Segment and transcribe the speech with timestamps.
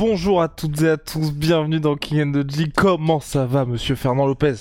[0.00, 2.72] Bonjour à toutes et à tous, bienvenue dans King and the G.
[2.74, 4.54] Comment ça va, monsieur Fernand Lopez?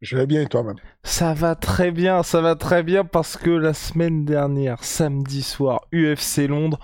[0.00, 3.50] Je vais bien et toi-même Ça va très bien, ça va très bien parce que
[3.50, 6.80] la semaine dernière, samedi soir, UFC Londres,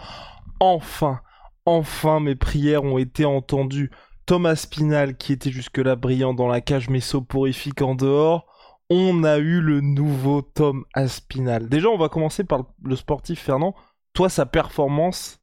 [0.60, 1.20] enfin,
[1.64, 3.90] enfin mes prières ont été entendues.
[4.26, 8.44] Thomas Spinal, qui était jusque-là brillant dans la cage mais soporifique en dehors,
[8.90, 11.70] on a eu le nouveau Tom Aspinal.
[11.70, 13.74] Déjà, on va commencer par le sportif Fernand.
[14.12, 15.40] Toi, sa performance,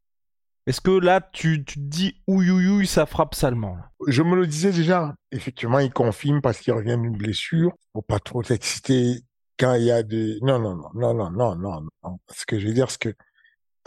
[0.68, 4.72] est-ce que là, tu, tu te dis ouïouïouï, ça frappe salement Je me le disais
[4.72, 7.72] déjà, effectivement, il confirme parce qu'il revient d'une blessure.
[7.94, 9.22] Faut pas trop s'exciter
[9.58, 10.38] quand il y a des...
[10.42, 12.20] Non, non, non, non, non, non.
[12.32, 13.14] Ce que je veux dire, c'est que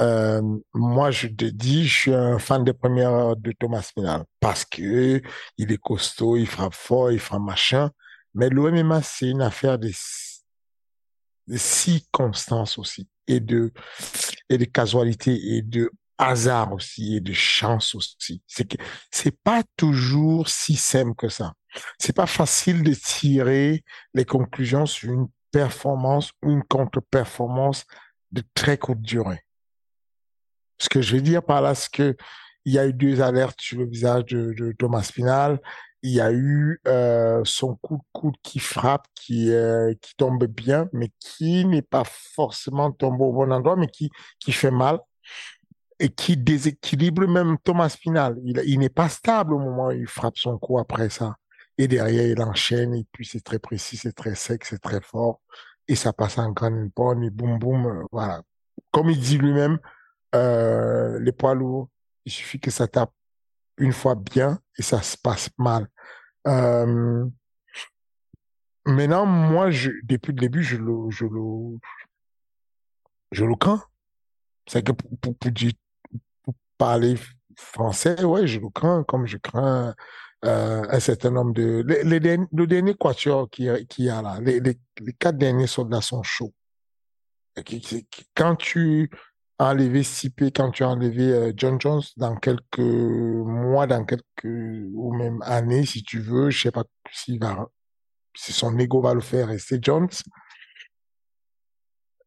[0.00, 4.64] euh, moi, je te dis, je suis un fan des premières de Thomas Spinal parce
[4.64, 5.22] que
[5.56, 7.90] il est costaud, il frappe fort, il frappe machin.
[8.34, 9.92] Mais l'OMMA, c'est une affaire de,
[11.46, 13.72] de circonstances aussi et de,
[14.48, 18.42] et de casualité et de hasard aussi et de chance aussi.
[18.46, 18.76] C'est que
[19.10, 21.54] c'est pas toujours si simple que ça.
[21.98, 23.84] C'est pas facile de tirer
[24.14, 27.84] les conclusions sur une performance ou une contre-performance
[28.32, 29.40] de très courte durée.
[30.78, 32.16] Ce que je veux dire par là, c'est que
[32.64, 35.60] il y a eu deux alertes sur le visage de, Thomas Spinal.
[36.02, 40.44] Il y a eu euh, son coup de coude qui frappe, qui euh, qui tombe
[40.46, 44.98] bien, mais qui n'est pas forcément tombé au bon endroit, mais qui qui fait mal
[45.98, 48.38] et qui déséquilibre même Thomas Spinal.
[48.44, 51.36] Il, il n'est pas stable au moment où il frappe son coup après ça.
[51.76, 55.40] Et derrière, il enchaîne, et puis c'est très précis, c'est très sec, c'est très fort,
[55.88, 58.42] et ça passe en grande bonne, et boum boum, euh, voilà.
[58.92, 59.78] Comme il dit lui-même,
[60.36, 61.88] euh, les poids lourds,
[62.24, 63.12] il suffit que ça tape
[63.76, 65.88] une fois bien, et ça se passe mal.
[66.46, 67.26] Euh,
[68.86, 69.70] maintenant, moi,
[70.04, 71.78] depuis le début, je le, je le,
[73.32, 73.82] je le crains.
[74.68, 75.72] C'est que pour, pour, pour dire
[76.78, 77.16] parler
[77.56, 79.94] français, ouais, je le crains, comme je crains
[80.44, 81.84] euh, un certain nombre de...
[81.86, 84.78] Les, les le dernier quatuor qui qui y a là, les, les,
[85.18, 86.52] quatre derniers soldats sont chauds.
[88.34, 89.10] Quand tu
[89.58, 94.44] as enlevé Sipé, quand tu as enlevé euh, John Jones, dans quelques mois, dans quelques...
[94.44, 97.68] ou même années, si tu veux, je sais pas s'il va...
[98.36, 100.08] si son ego va le faire rester Jones.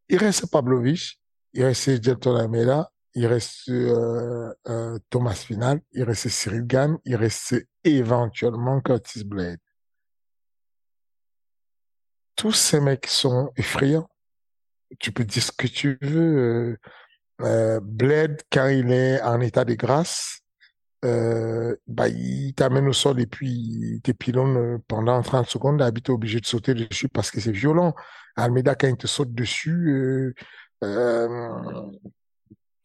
[0.09, 1.19] Il reste Pavlovich,
[1.53, 7.15] il reste Jelton Almeida, il reste euh, euh, Thomas Final, il reste Cyril Gann, il
[7.15, 9.57] reste éventuellement Curtis Blade.
[12.35, 14.07] Tous ces mecs sont effrayants.
[14.99, 16.77] Tu peux dire ce que tu veux.
[17.41, 20.41] Euh, Blade, quand il est en état de grâce,
[21.01, 25.79] bah, il t'amène au sol et puis il t'épilonne pendant 30 secondes.
[25.79, 27.95] D'habitude, t'es obligé de sauter dessus parce que c'est violent.
[28.35, 30.35] Almeida, quand il te saute dessus,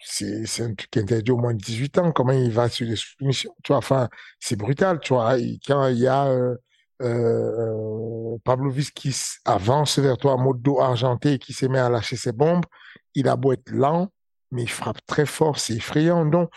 [0.05, 2.13] c'est un truc interdit au moins de 18 ans.
[2.13, 4.09] Comment il va sur les soumissions Tu vois, enfin,
[4.41, 5.37] c'est brutal, tu vois.
[5.67, 6.57] Quand il y a euh,
[7.03, 8.39] euh,
[8.95, 12.65] qui avance vers toi, mode dos argenté, et qui se met à lâcher ses bombes,
[13.15, 14.09] il a beau être lent,
[14.51, 16.25] mais il frappe très fort, c'est effrayant.
[16.27, 16.51] Donc,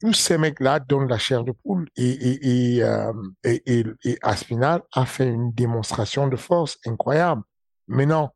[0.00, 3.12] tous ces mecs-là donnent la chair de poule et, et, et, euh,
[3.44, 7.42] et, et Aspinal a fait une démonstration de force incroyable.
[7.86, 8.32] Maintenant,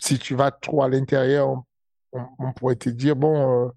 [0.00, 1.62] si tu vas trop à l'intérieur,
[2.12, 3.68] on, pourrait te dire, bon,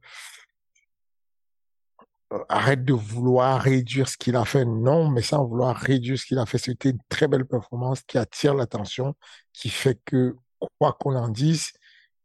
[2.31, 4.65] euh, arrête de vouloir réduire ce qu'il a fait.
[4.65, 8.17] Non, mais sans vouloir réduire ce qu'il a fait, c'était une très belle performance qui
[8.17, 9.15] attire l'attention,
[9.53, 10.35] qui fait que,
[10.79, 11.71] quoi qu'on en dise,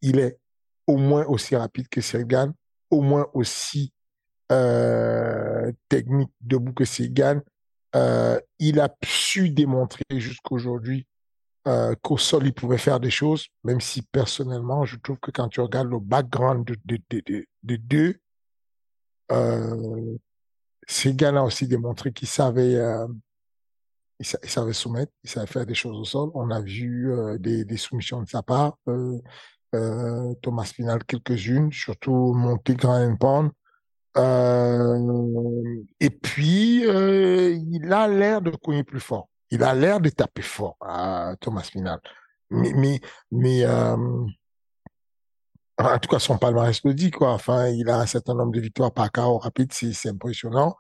[0.03, 0.39] il est
[0.87, 2.53] au moins aussi rapide que Sergan,
[2.91, 3.93] au moins aussi
[4.53, 7.41] euh, technique debout que Sergan.
[7.95, 11.07] Euh, il a su démontrer jusqu'aujourd'hui
[11.67, 15.49] euh, qu'au sol, il pouvait faire des choses, même si personnellement, je trouve que quand
[15.49, 18.17] tu regardes le background de, de, de, de, de deux,
[19.33, 20.17] euh,
[20.87, 23.09] ces gars-là aussi démontré qu'ils savaient, euh,
[24.21, 26.31] ils, sa- ils savaient soumettre, ils savaient faire des choses au sol.
[26.35, 28.79] On a vu euh, des, soumissions de sa part.
[30.43, 33.51] Thomas Spinal quelques-unes, surtout monter Grand Pound.
[34.17, 39.29] Euh, et puis, il a l'air de cogner plus fort.
[39.51, 40.77] Il a l'air de taper fort,
[41.41, 42.01] Thomas Spinal.
[42.51, 43.01] Mais, mais,
[43.31, 43.97] mais euh,
[45.79, 47.33] en tout cas, son palmarès le dit, quoi.
[47.33, 50.77] Enfin, il a un certain nombre de victoires par KO rapide, c'est impressionnant.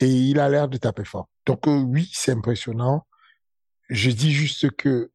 [0.00, 1.28] Et il a l'air de taper fort.
[1.46, 3.06] Donc, euh, oui, c'est impressionnant.
[3.90, 5.10] Je dis juste que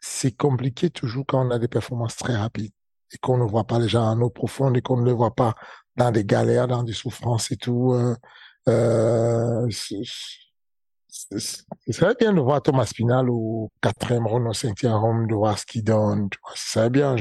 [0.00, 2.72] c'est compliqué toujours quand on a des performances très rapides
[3.12, 5.34] et qu'on ne voit pas les gens en eau profonde et qu'on ne les voit
[5.34, 5.54] pas
[5.96, 7.94] dans des galères, dans des souffrances et tout.
[8.68, 9.68] Euh,
[11.12, 15.58] ce serait bien de voir Thomas Pinal au quatrième round, au cinquième round, de voir
[15.58, 16.28] ce qu'il donne.
[16.54, 17.16] Ce serait bien un.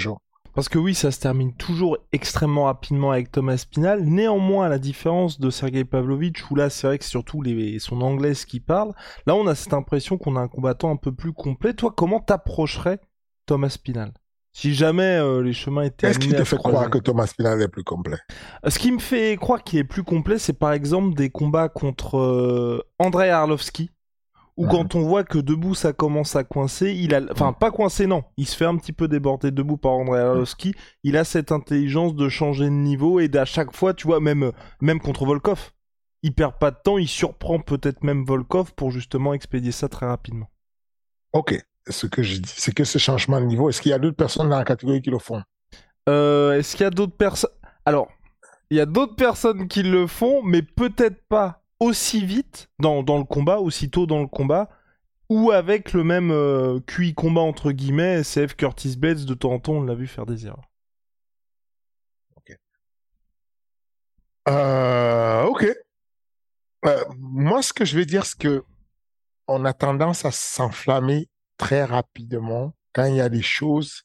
[0.53, 4.03] Parce que oui, ça se termine toujours extrêmement rapidement avec Thomas Pinal.
[4.03, 7.79] Néanmoins, à la différence de Sergei Pavlovich, où là, c'est vrai que c'est surtout les...
[7.79, 8.93] son anglais qui parle,
[9.25, 11.73] là, on a cette impression qu'on a un combattant un peu plus complet.
[11.73, 12.99] Toi, comment t'approcherais
[13.45, 14.13] Thomas Pinal?
[14.53, 17.67] Si jamais euh, les chemins étaient Qu'est-ce qui te fait croire que Thomas Pinal est
[17.67, 18.17] plus complet?
[18.65, 21.69] Euh, Ce qui me fait croire qu'il est plus complet, c'est par exemple des combats
[21.69, 23.91] contre euh, Andrei Arlovski,
[24.57, 28.05] ou quand on voit que debout ça commence à coincer, il a, enfin pas coincé
[28.07, 31.51] non, il se fait un petit peu déborder debout par Andrei Arlovski, il a cette
[31.51, 34.51] intelligence de changer de niveau et d'à chaque fois, tu vois, même
[34.81, 35.71] même contre Volkov,
[36.23, 40.05] il perd pas de temps, il surprend peut-être même Volkov pour justement expédier ça très
[40.05, 40.49] rapidement.
[41.33, 41.57] Ok,
[41.89, 44.17] ce que je dis, c'est que ce changement de niveau, est-ce qu'il y a d'autres
[44.17, 45.41] personnes dans la catégorie qui le font?
[46.09, 47.51] Euh, Est-ce qu'il y a d'autres personnes
[47.85, 48.09] Alors,
[48.69, 53.17] il y a d'autres personnes qui le font, mais peut-être pas aussi vite dans, dans
[53.17, 54.69] le combat, aussitôt dans le combat,
[55.29, 59.59] ou avec le même euh, QI combat entre guillemets, SF Curtis Blades, de temps en
[59.59, 60.69] temps on l'a vu faire des erreurs.
[62.35, 62.51] Ok.
[64.47, 65.65] Euh, ok.
[66.85, 68.63] Euh, moi, ce que je vais dire, c'est que
[69.47, 71.29] on a tendance à s'enflammer
[71.61, 74.01] très rapidement quand il y a des choses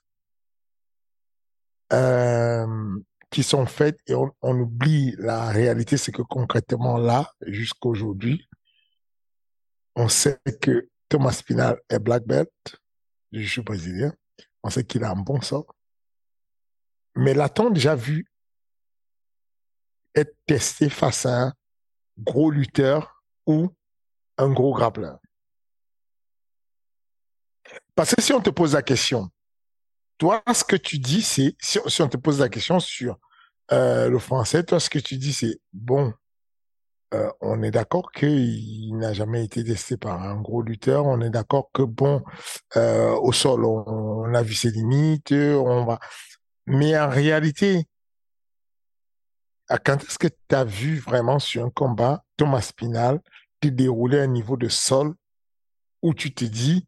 [3.31, 8.47] qui sont faites et on, oublie la réalité, c'est que concrètement là, jusqu'aujourd'hui,
[9.95, 12.53] on sait que Thomas Pinal est black belt,
[13.33, 14.13] je suis brésilien,
[14.63, 15.75] on sait qu'il a un bon sort,
[17.15, 18.27] mais l'a-t-on déjà vu
[20.15, 21.53] être testé face à un
[22.19, 23.71] gros lutteur ou
[24.37, 25.19] un gros grappleur
[27.95, 29.31] Parce que si on te pose la question,
[30.19, 33.19] toi, ce que tu dis, c'est, si, on te pose la question sur
[33.73, 36.13] euh, le français, toi, ce que tu dis, c'est bon.
[37.15, 41.07] Euh, on est d'accord qu'il n'a jamais été testé par un gros lutteur.
[41.07, 42.23] On est d'accord que bon,
[42.77, 45.33] euh, au sol, on, a vu ses limites.
[45.33, 45.99] On va.
[46.67, 47.87] Mais en réalité,
[49.85, 53.21] quand est-ce que tu as vu vraiment sur un combat Thomas Spinal
[53.61, 55.15] te dérouler un niveau de sol
[56.03, 56.87] où tu te dis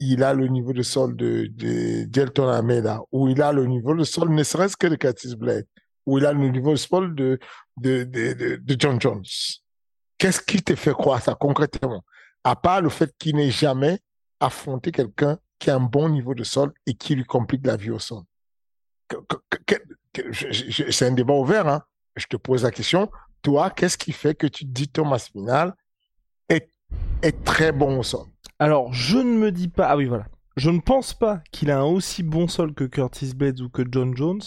[0.00, 3.94] il a le niveau de sol de, de Delton Ameda, ou il a le niveau
[3.94, 5.66] de sol ne serait-ce que de Curtis Blade,
[6.06, 7.38] ou il a le niveau de sol de,
[8.78, 9.24] John Jones.
[10.18, 12.04] Qu'est-ce qui te fait croire ça concrètement?
[12.42, 13.98] À part le fait qu'il n'ait jamais
[14.40, 17.90] affronté quelqu'un qui a un bon niveau de sol et qui lui complique la vie
[17.90, 18.22] au sol?
[20.90, 21.82] C'est un débat ouvert, hein.
[22.16, 23.10] Je te pose la question.
[23.42, 25.74] Toi, qu'est-ce qui fait que tu dis Thomas Pinal
[26.48, 26.70] est,
[27.22, 28.26] est très bon au sol?
[28.58, 29.86] Alors, je ne me dis pas.
[29.86, 30.26] Ah oui, voilà.
[30.56, 33.82] Je ne pense pas qu'il a un aussi bon sol que Curtis Blades ou que
[33.90, 34.42] John Jones.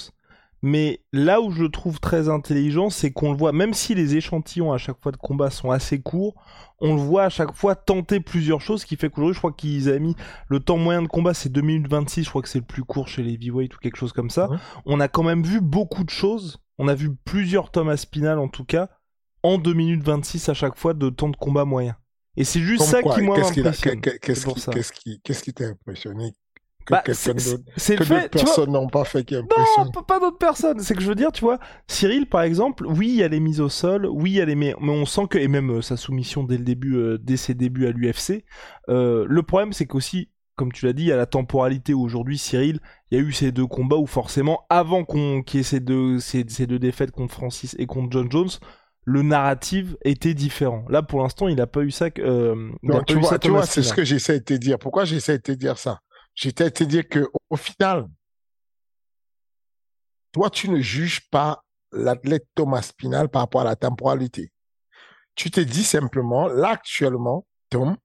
[0.64, 4.16] Mais là où je le trouve très intelligent, c'est qu'on le voit, même si les
[4.16, 6.34] échantillons à chaque fois de combat sont assez courts,
[6.80, 9.52] on le voit à chaque fois tenter plusieurs choses, ce qui fait qu'aujourd'hui, je crois
[9.52, 10.16] qu'ils ont mis
[10.50, 12.84] le temps moyen de combat, c'est 2 minutes 26, je crois que c'est le plus
[12.84, 14.50] court chez les heavyweight ou quelque chose comme ça.
[14.86, 18.48] On a quand même vu beaucoup de choses, on a vu plusieurs Thomas Spinal en
[18.48, 18.90] tout cas,
[19.44, 21.96] en 2 minutes 26 à chaque fois de temps de combat moyen.
[22.38, 24.02] Et c'est juste ça qui moi m'impressionne.
[24.02, 26.34] Qu'est-ce qui t'a impressionné
[26.88, 29.92] que bah, quelqu'un d'autre, que d'autres personnes n'ont pas fait qui impressionne.
[29.94, 30.80] Non, pas d'autres personnes.
[30.80, 33.42] C'est que je veux dire, tu vois, Cyril, par exemple, oui, il y a les
[33.42, 35.82] mises au sol, oui, il y a les, mais, on sent que, et même euh,
[35.82, 38.46] sa soumission dès le début, euh, dès ses débuts à l'UFC,
[38.88, 42.38] euh, le problème, c'est qu'aussi, comme tu l'as dit, il y a la temporalité aujourd'hui,
[42.38, 42.80] Cyril,
[43.12, 45.82] il y a eu ces deux combats où forcément, avant qu'on, qu'il y ait ces
[45.82, 48.50] deux, ces deux défaites contre Francis et contre John Jones,
[49.08, 50.84] le narratif était différent.
[50.90, 52.08] Là, pour l'instant, il n'a pas eu ça.
[52.20, 54.78] Euh, non, tu vois, tu vois c'est ce que j'essaie de te dire.
[54.78, 56.02] Pourquoi j'essaie de te dire ça?
[56.36, 58.06] J'essaie de te dire que au final,
[60.34, 64.52] toi, tu ne juges pas l'athlète Thomas Spinal par rapport à la temporalité.
[65.36, 67.96] Tu te dis simplement, là, actuellement, Tom,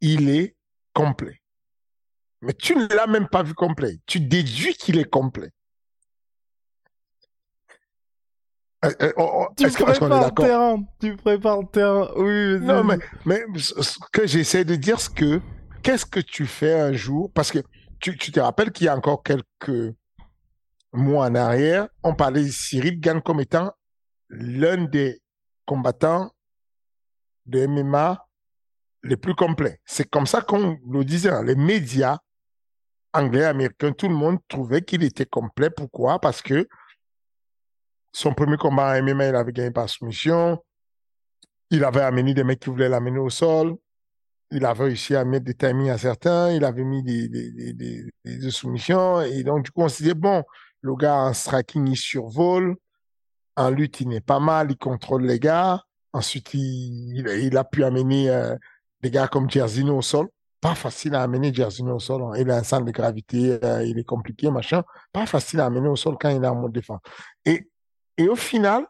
[0.00, 0.54] il est
[0.92, 1.42] complet.
[2.42, 3.98] Mais tu ne l'as même pas vu complet.
[4.06, 5.50] Tu déduis qu'il est complet.
[7.56, 8.72] Euh, euh, oh, oh,
[9.56, 10.84] tu prépares le terrain.
[11.00, 12.08] Tu prépares le terrain.
[12.16, 12.60] Oui.
[12.60, 15.40] Non, mais, mais ce que j'essaie de dire, c'est que
[15.82, 17.30] qu'est-ce que tu fais un jour?
[17.32, 17.60] Parce que
[18.00, 19.94] tu, tu te rappelles qu'il y a encore quelques
[20.94, 23.72] mois en arrière, on parlait de Cyril Gann comme étant
[24.28, 25.20] l'un des
[25.66, 26.30] combattants
[27.46, 28.26] de MMA
[29.02, 29.80] les plus complets.
[29.84, 31.30] C'est comme ça qu'on le disait.
[31.30, 31.42] Hein.
[31.42, 32.18] Les médias
[33.12, 35.70] anglais, américains, tout le monde trouvait qu'il était complet.
[35.70, 36.18] Pourquoi?
[36.18, 36.66] Parce que
[38.14, 40.62] son premier combat en MMA, il avait gagné par soumission.
[41.70, 43.74] Il avait amené des mecs qui voulaient l'amener au sol.
[44.52, 46.52] Il avait réussi à mettre des timings à certains.
[46.52, 47.72] Il avait mis des, des,
[48.24, 49.20] des, soumissions.
[49.22, 50.44] Et donc, du coup, on se disait, bon,
[50.80, 52.76] le gars en striking, il survole.
[53.56, 54.70] En lutte, il n'est pas mal.
[54.70, 55.82] Il contrôle les gars.
[56.12, 58.54] Ensuite, il, il, a pu amener euh,
[59.02, 60.28] des gars comme Jerzino au sol.
[60.60, 62.22] Pas facile à amener Jerzino au sol.
[62.22, 62.32] Hein.
[62.38, 64.84] Il a un centre de gravité, euh, il est compliqué, machin.
[65.12, 67.00] Pas facile à amener au sol quand il est en mode défense.
[67.44, 67.68] Et
[68.16, 68.86] et au final,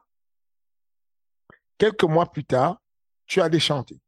[1.78, 2.80] quelques mois plus tard,
[3.26, 4.00] tu as déchanté.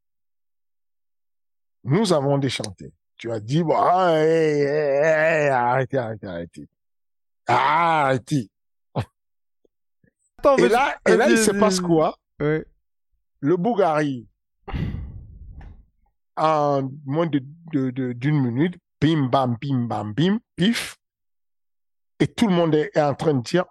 [1.85, 2.93] Nous avons déchanté.
[3.17, 6.69] Tu as dit, bon, ah, arrêtez, arrêtez, arrêtez.
[7.47, 8.51] Arrêtez.
[10.59, 12.19] et là, et là, il se passe quoi?
[12.39, 14.29] Le Bougari,
[16.37, 17.41] en moins de,
[18.13, 20.99] d'une minute, bim, bam, bim, bam, bim, pif.
[22.19, 23.65] Et tout le monde est en train de dire,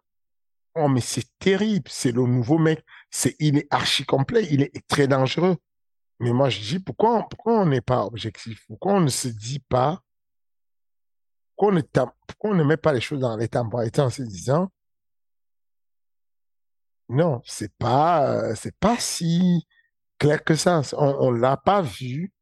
[0.76, 2.84] Oh, mais c'est terrible, c'est le nouveau mec.
[3.10, 5.58] C'est, il est archi complet, il est très dangereux.
[6.20, 8.66] Mais moi, je dis, pourquoi, on n'est pas objectif?
[8.68, 10.02] Pourquoi on ne se dit pas,
[11.56, 11.82] pourquoi on, ne,
[12.28, 14.70] pourquoi on ne met pas les choses dans les temporalités en se disant,
[17.10, 19.66] non, c'est pas, euh, c'est pas si
[20.20, 20.82] clair que ça.
[20.98, 22.34] On, ne l'a pas vu.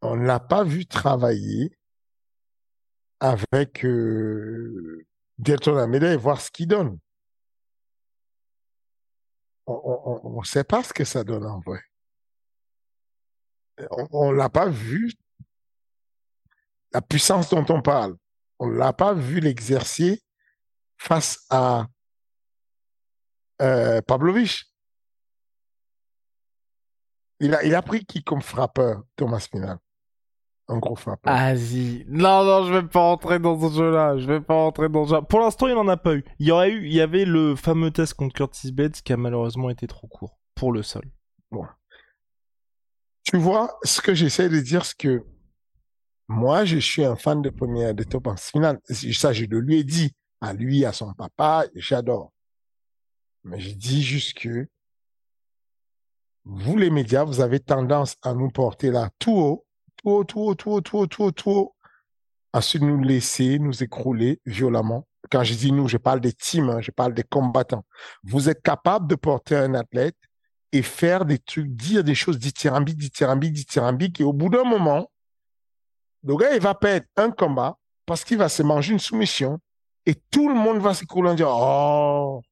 [0.00, 1.76] On l'a pas vu travailler
[3.20, 5.06] avec, euh,
[5.38, 6.98] Delton Ameda et voir ce qu'il donne.
[9.66, 11.80] On ne sait pas ce que ça donne en vrai.
[14.12, 15.12] On ne l'a pas vu,
[16.92, 18.16] la puissance dont on parle.
[18.58, 20.22] On ne l'a pas vu l'exercer
[20.96, 21.86] face à
[23.60, 24.72] euh, Pavlovich.
[27.40, 29.78] Il a, il a pris qui comme frappeur, Thomas Pinal
[30.68, 31.32] un gros frappeur.
[31.32, 32.04] Vas-y.
[32.08, 34.18] Non, non, je vais pas rentrer dans ce jeu-là.
[34.18, 35.22] Je vais pas rentrer dans ce jeu.
[35.22, 36.24] Pour l'instant, il n'en a pas eu.
[36.38, 39.16] Il y aurait eu, il y avait le fameux test contre Curtis Bates qui a
[39.16, 41.04] malheureusement été trop court pour le sol.
[41.50, 41.64] Bon.
[43.22, 45.24] Tu vois, ce que j'essaie de dire, c'est que
[46.28, 48.80] moi, je suis un fan de première, de top en finale.
[48.88, 52.32] Ça, je le lui ai dit à lui, à son papa, j'adore.
[53.44, 54.68] Mais je dis juste que
[56.44, 59.65] vous, les médias, vous avez tendance à nous porter là tout haut
[59.96, 61.72] tout, tout, tout, tout, tout, tout,
[62.52, 65.06] ensuite nous laisser nous écrouler violemment.
[65.30, 67.84] Quand je dis nous, je parle des teams, hein, je parle des combattants.
[68.22, 70.16] Vous êtes capable de porter un athlète
[70.72, 75.10] et faire des trucs, dire des choses dithyrambiques, dithyrambiques, dithyrambiques, et au bout d'un moment,
[76.22, 79.58] le gars, il va perdre un combat parce qu'il va se manger une soumission
[80.06, 82.42] et tout le monde va s'écrouler en disant, oh,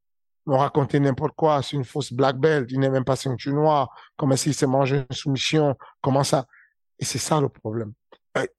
[0.47, 3.89] on racontait n'importe quoi, c'est une fausse black belt, il n'est même pas ceinture noire,
[4.17, 6.47] comment s'il se mange une soumission, comment ça?
[6.99, 7.93] Et c'est ça le problème.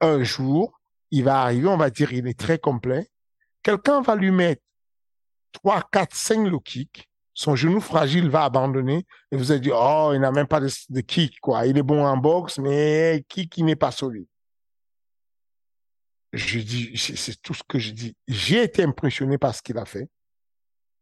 [0.00, 3.08] Un, jour, il va arriver, on va dire, il est très complet.
[3.62, 4.62] Quelqu'un va lui mettre
[5.52, 7.08] 3, 4, 5 low kicks.
[7.34, 10.70] Son genou fragile va abandonner et vous allez dire, oh, il n'a même pas de,
[10.88, 11.66] de, kick, quoi.
[11.66, 14.26] Il est bon en boxe, mais kick, il n'est pas solide.
[16.32, 18.16] Je dis, c'est tout ce que je dis.
[18.26, 20.08] J'ai été impressionné par ce qu'il a fait,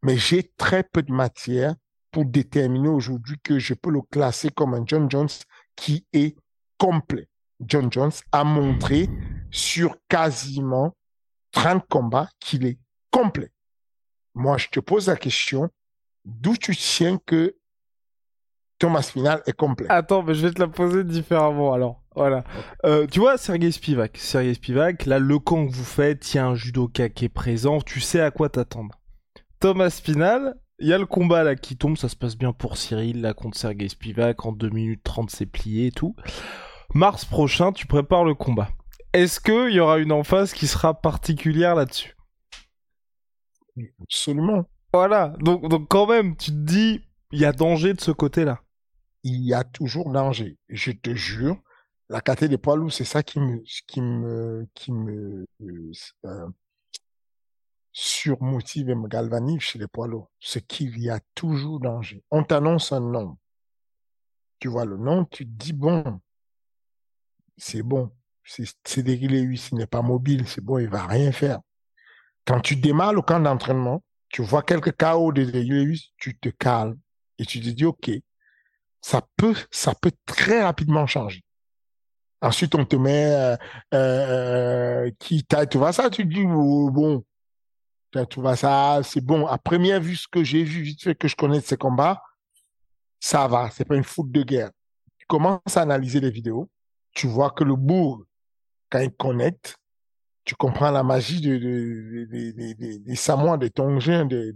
[0.02, 1.74] mais j'ai très peu de matière
[2.10, 5.28] pour déterminer aujourd'hui que je peux le classer comme un John Jones
[5.74, 6.36] qui est
[6.84, 7.28] complet.
[7.66, 9.08] John Jones a montré
[9.50, 10.94] sur quasiment
[11.52, 12.78] 30 combats qu'il est
[13.10, 13.50] complet.
[14.34, 15.70] Moi, je te pose la question,
[16.26, 17.56] d'où tu tiens que
[18.78, 19.86] Thomas Final est complet?
[19.88, 22.02] Attends, mais je vais te la poser différemment alors.
[22.14, 22.44] Voilà.
[22.84, 24.18] Euh, tu vois, Sergei Spivak.
[24.18, 27.30] Sergei Spivak, là, le camp que vous faites, il y a un judoka qui est
[27.30, 29.00] présent, tu sais à quoi t'attendre.
[29.58, 32.76] Thomas Spinal, il y a le combat là qui tombe, ça se passe bien pour
[32.76, 36.14] Cyril, là contre Sergei Spivak, en 2 minutes 30 c'est plié et tout.
[36.92, 38.68] Mars prochain, tu prépares le combat.
[39.12, 42.16] Est-ce qu'il y aura une emphase qui sera particulière là-dessus?
[44.02, 44.64] Absolument.
[44.92, 47.00] Voilà, donc, donc quand même, tu te dis,
[47.32, 48.60] il y a danger de ce côté-là.
[49.24, 50.58] Il y a toujours danger.
[50.68, 51.56] Je te jure,
[52.08, 55.46] la catégorie des poids lourds, c'est ça qui me, qui me, qui me
[56.24, 56.48] euh,
[57.92, 60.30] surmotive et me galvanise chez les poids lourds.
[60.40, 62.22] C'est qu'il y a toujours danger.
[62.30, 63.38] On t'annonce un nom.
[64.58, 66.20] Tu vois le nom, tu te dis, bon,
[67.56, 68.10] c'est bon.
[68.84, 71.60] Cédric Lewis n'est pas mobile, c'est bon, il va rien faire.
[72.44, 76.98] Quand tu démarres le camp d'entraînement, tu vois quelques KO de Lewis, tu te calmes
[77.38, 78.10] et tu te dis, OK,
[79.00, 81.42] ça peut, ça peut très rapidement changer.
[82.40, 83.56] Ensuite, on te met euh,
[83.94, 87.24] euh, qui tu vois ça, tu te dis oh, bon,
[88.28, 89.46] tu vois ça, c'est bon.
[89.46, 92.22] À première vue, ce que j'ai vu, vite fait que je connais de ces combats,
[93.18, 94.70] ça va, c'est pas une foot de guerre.
[95.18, 96.68] Tu commences à analyser les vidéos,
[97.14, 98.24] tu vois que le bourg,
[98.90, 99.76] quand il connecte,
[100.44, 104.52] tu comprends la magie de, de, de, des Samoa, des Tongiens, des,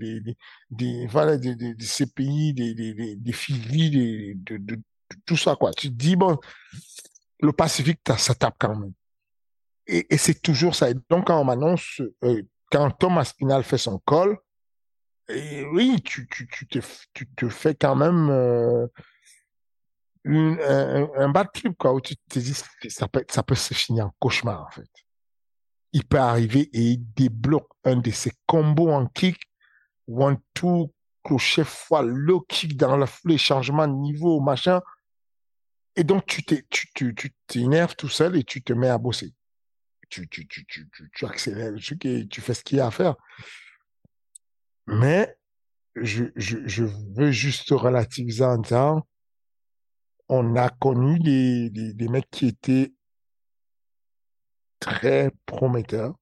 [0.70, 4.80] des, voilà, de, ces pays, des, des, des de,
[5.24, 5.72] tout ça, quoi.
[5.72, 6.38] Tu te dis, bon,
[7.40, 8.92] le Pacifique, ça tape quand même.
[9.86, 10.90] Et, et c'est toujours ça.
[10.90, 14.38] Et donc, quand on m'annonce, euh, quand Thomas Spinal fait son col,
[15.72, 16.78] oui, tu, tu, tu, te,
[17.12, 18.86] tu te fais quand même euh,
[20.24, 22.54] un, un, bad trip, quoi, où tu te dis,
[22.88, 24.90] ça peut, ça peut se finir en cauchemar, en fait
[25.92, 29.40] il peut arriver et il débloque un de ses combos en kick,
[30.06, 34.80] one two, crochet fois le kick dans la foulée, changement de niveau, machin.
[35.96, 36.44] Et donc, tu
[37.46, 39.34] t'énerves tout seul et tu te mets à bosser.
[40.10, 42.86] Tu, tu, tu, tu, tu, accélères le truc et tu fais ce qu'il y a
[42.86, 43.16] à faire.
[44.86, 45.36] Mais,
[45.96, 49.06] je, je, je veux juste relativiser en temps.
[50.28, 52.92] On a connu des, des, mecs qui étaient
[54.78, 56.14] très prometteur,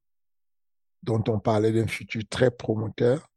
[1.02, 3.28] dont on parlait d'un futur très prometteur.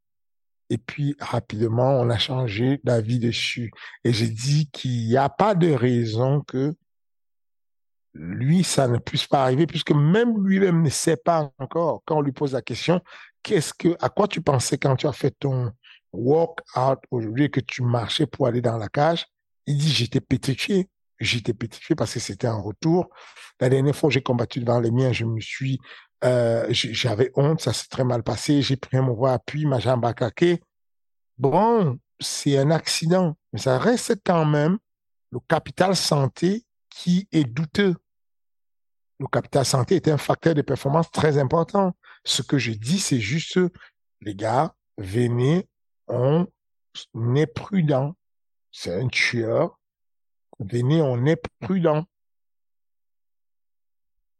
[0.69, 3.71] Et puis, rapidement, on a changé d'avis dessus.
[4.03, 6.75] Et j'ai dit qu'il n'y a pas de raison que
[8.13, 12.21] lui, ça ne puisse pas arriver, puisque même lui-même ne sait pas encore, quand on
[12.21, 13.01] lui pose la question,
[13.43, 15.71] qu'est-ce que, à quoi tu pensais quand tu as fait ton
[16.11, 19.25] walk out aujourd'hui que tu marchais pour aller dans la cage?
[19.67, 20.89] Il dit, j'étais pétrifié
[21.19, 23.09] j'étais pétrifié parce que c'était un retour.
[23.59, 25.79] La dernière fois j'ai combattu devant les miens, je me suis,
[26.23, 28.61] euh, j'avais honte, ça s'est très mal passé.
[28.61, 30.61] J'ai pris un mauvais appui, ma jambe a caqué.
[31.37, 34.77] Bon, c'est un accident, mais ça reste quand même
[35.31, 37.95] le capital santé qui est douteux.
[39.19, 41.93] Le capital santé est un facteur de performance très important.
[42.23, 43.59] Ce que je dis, c'est juste,
[44.21, 45.67] les gars, venez,
[46.07, 46.47] on
[47.35, 48.15] est prudent.
[48.71, 49.79] C'est un tueur,
[50.59, 52.05] venez, on est prudent.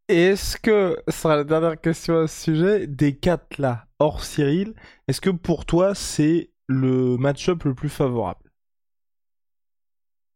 [0.08, 4.74] Est-ce que, ce sera la dernière question à ce sujet, des quatre là, hors Cyril,
[5.06, 8.50] est-ce que pour toi c'est le match-up le plus favorable?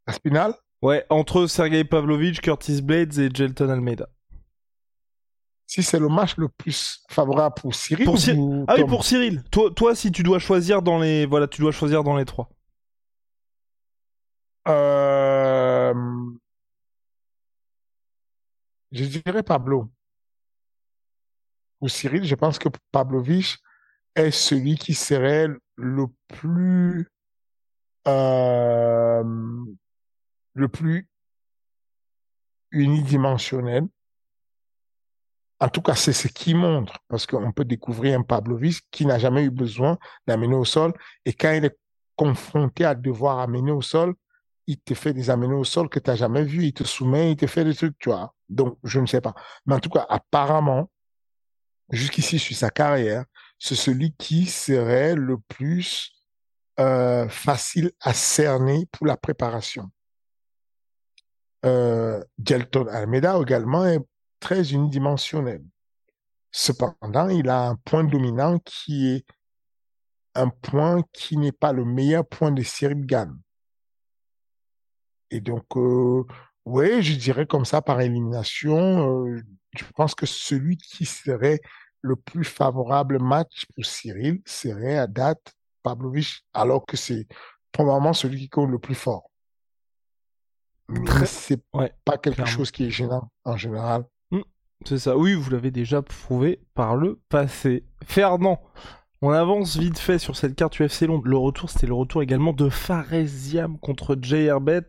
[0.07, 4.11] La spinal Ouais, entre Sergei Pavlovich, Curtis Blades et Jelton Almeida.
[5.67, 8.19] Si c'est le match le plus favorable pour Cyril pour
[8.69, 9.43] Ah oui, pour Cyril.
[9.51, 12.51] Toi, toi, si tu dois choisir dans les, voilà, tu dois choisir dans les trois.
[14.69, 15.95] Euh,
[18.93, 19.91] je dirais Pablo.
[21.81, 23.59] Ou Cyril, je pense que Pavlovich
[24.15, 27.11] est celui qui serait le plus
[28.07, 29.25] euh,
[30.55, 31.09] le plus
[32.71, 33.87] unidimensionnel.
[35.61, 39.19] En tout cas, c'est ce qui montre, parce qu'on peut découvrir un Pavlovich qui n'a
[39.19, 40.93] jamais eu besoin d'amener au sol,
[41.25, 41.79] et quand il est
[42.17, 44.15] confronté à devoir amener au sol,
[44.67, 47.33] il te fait des amener au sol que tu n'as jamais vu, il te soumet,
[47.33, 48.35] il te fait des trucs, tu vois.
[48.49, 49.35] Donc, je ne sais pas.
[49.67, 50.91] Mais en tout cas, apparemment,
[51.91, 53.25] jusqu'ici sur sa carrière,
[53.59, 56.13] c'est celui qui serait le plus
[56.81, 59.91] euh, facile à cerner pour la préparation.
[61.65, 64.01] Euh, Gelton Almeida également est
[64.41, 65.63] très unidimensionnel.
[66.51, 69.25] Cependant, il a un point dominant qui est
[70.35, 73.39] un point qui n'est pas le meilleur point de Cyril Gann.
[75.35, 75.65] Et donc,
[76.65, 79.43] oui, je dirais comme ça par élimination, euh,
[79.77, 81.61] je pense que celui qui serait
[82.03, 87.27] le plus favorable match pour Cyril serait à date Pavlovich, alors que c'est
[87.73, 89.29] probablement celui qui compte le plus fort.
[90.89, 91.61] Mais c'est
[92.05, 94.05] pas quelque chose qui est gênant en général.
[94.31, 94.43] Mmh,
[94.87, 97.85] c'est ça, oui, vous l'avez déjà prouvé par le passé.
[98.05, 98.63] Fernand,
[99.25, 101.27] on avance vite fait sur cette carte UFC Londres.
[101.27, 104.83] Le retour, c'était le retour également de Faresiam contre Jay Herbert.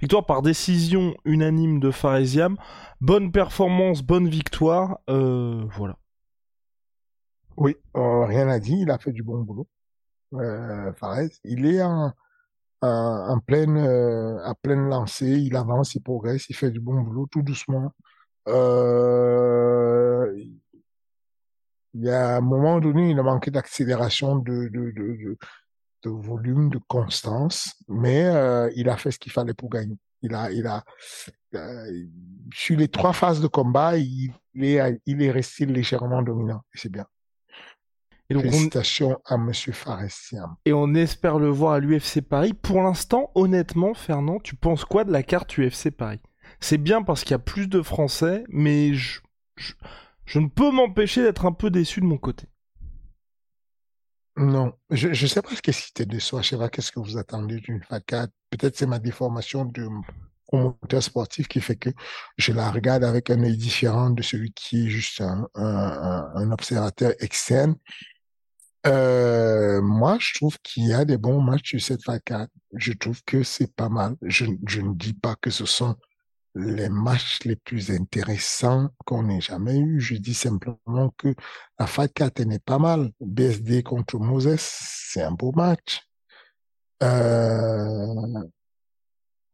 [0.00, 2.58] Victoire par décision unanime de Faresiam.
[3.00, 4.98] Bonne performance, bonne victoire.
[5.08, 5.96] Euh, voilà.
[7.56, 8.76] Oui, euh, rien à dire.
[8.78, 9.66] Il a fait du bon boulot.
[10.34, 10.92] Euh,
[11.44, 12.12] il est en,
[13.46, 15.38] pleine, à pleine lancée.
[15.38, 17.94] Il avance, il progresse, il fait du bon boulot tout doucement.
[18.48, 20.34] Euh,
[21.94, 25.36] il y a un moment donné, il a manqué d'accélération, de, de, de,
[26.02, 29.96] de, volume, de constance, mais euh, il a fait ce qu'il fallait pour gagner.
[30.22, 30.84] Il a, il a,
[31.54, 32.06] euh,
[32.52, 36.62] sur les trois phases de combat, il est, il est resté légèrement dominant.
[36.74, 37.06] C'est bien.
[38.30, 40.56] Et donc Félicitations à Monsieur Faressian.
[40.64, 42.52] Et on espère le voir à l'UFC Paris.
[42.52, 46.20] Pour l'instant, honnêtement, Fernand, tu penses quoi de la carte UFC Paris?
[46.60, 49.20] C'est bien parce qu'il y a plus de Français, mais je,
[49.56, 49.72] je,
[50.38, 52.46] ne peux m'empêcher d'être un peu déçu de mon côté.
[54.36, 56.40] Non, je ne sais pas ce que c'était de soi.
[56.40, 58.30] Je sais pas qu'est-ce que vous attendez d'une facade?
[58.48, 59.88] Peut-être c'est ma déformation de
[60.46, 61.90] promoteur sportif qui fait que
[62.36, 67.76] je la regarde avec un œil différent de celui qui est juste un, observateur externe.
[68.86, 72.48] Euh, moi, je trouve qu'il y a des bons matchs sur cette facade.
[72.74, 74.16] Je trouve que c'est pas mal.
[74.22, 75.96] Je, je ne dis pas que ce sont
[76.54, 80.00] les matchs les plus intéressants qu'on ait jamais eu.
[80.00, 81.34] Je dis simplement que
[81.78, 83.12] la Fight 4 n'est pas mal.
[83.20, 86.00] BSD contre Moses, c'est un beau match.
[87.02, 88.44] Euh,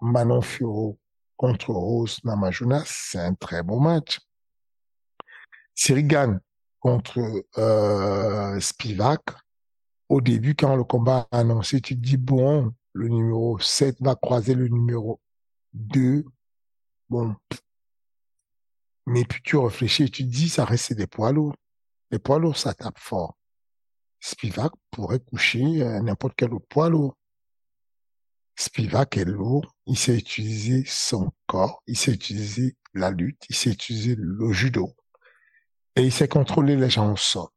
[0.00, 0.98] Manon Furo
[1.36, 4.18] contre Rose Namajunas, c'est un très beau match.
[5.74, 6.38] Sirigan
[6.80, 7.20] contre
[7.58, 9.22] euh, Spivak,
[10.08, 14.14] au début, quand le combat a annoncé, tu te dis, bon, le numéro 7 va
[14.14, 15.20] croiser le numéro
[15.74, 16.24] 2.
[17.08, 17.36] Bon.
[19.06, 21.54] Mais puis tu réfléchis et tu te dis, ça reste des poids lourds.
[22.10, 23.36] Les poids lourds, ça tape fort.
[24.20, 25.60] Spivak pourrait coucher
[26.02, 27.16] n'importe quel autre poids lourd.
[28.56, 33.70] Spivak est lourd, il sait utiliser son corps, il sait utiliser la lutte, il sait
[33.70, 34.96] utiliser le judo
[35.94, 37.48] et il sait contrôler les gens au sol.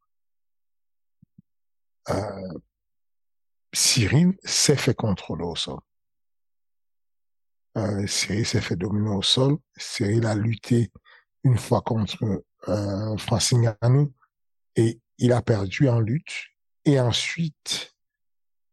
[2.10, 2.58] Euh,
[3.72, 5.80] Cyril s'est fait contrôler au sol.
[7.78, 9.56] Euh, Cyril s'est fait dominer au sol.
[9.76, 10.90] Cyril a lutté
[11.44, 13.74] une fois contre euh, Francine
[14.76, 16.46] et il a perdu en lutte.
[16.84, 17.94] Et ensuite,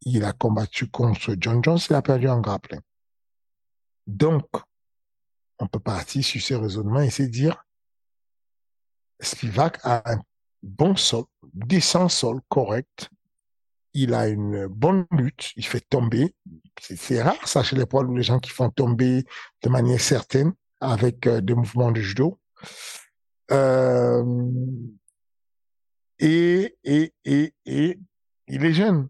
[0.02, 2.82] il a combattu contre John Jones, il a perdu en grappling.
[4.08, 4.48] Donc,
[5.60, 7.66] on peut partir sur ces raisonnements et se dire,
[9.20, 10.22] Spivak a un
[10.64, 13.10] bon sol, descend sol correct,
[13.98, 16.36] il a une bonne lutte, il fait tomber.
[16.80, 19.26] C'est rare, ça, chez les poids les gens qui font tomber
[19.64, 22.40] de manière certaine avec euh, des mouvements de judo.
[23.52, 24.24] Euh,
[26.20, 29.10] et, il est jeune.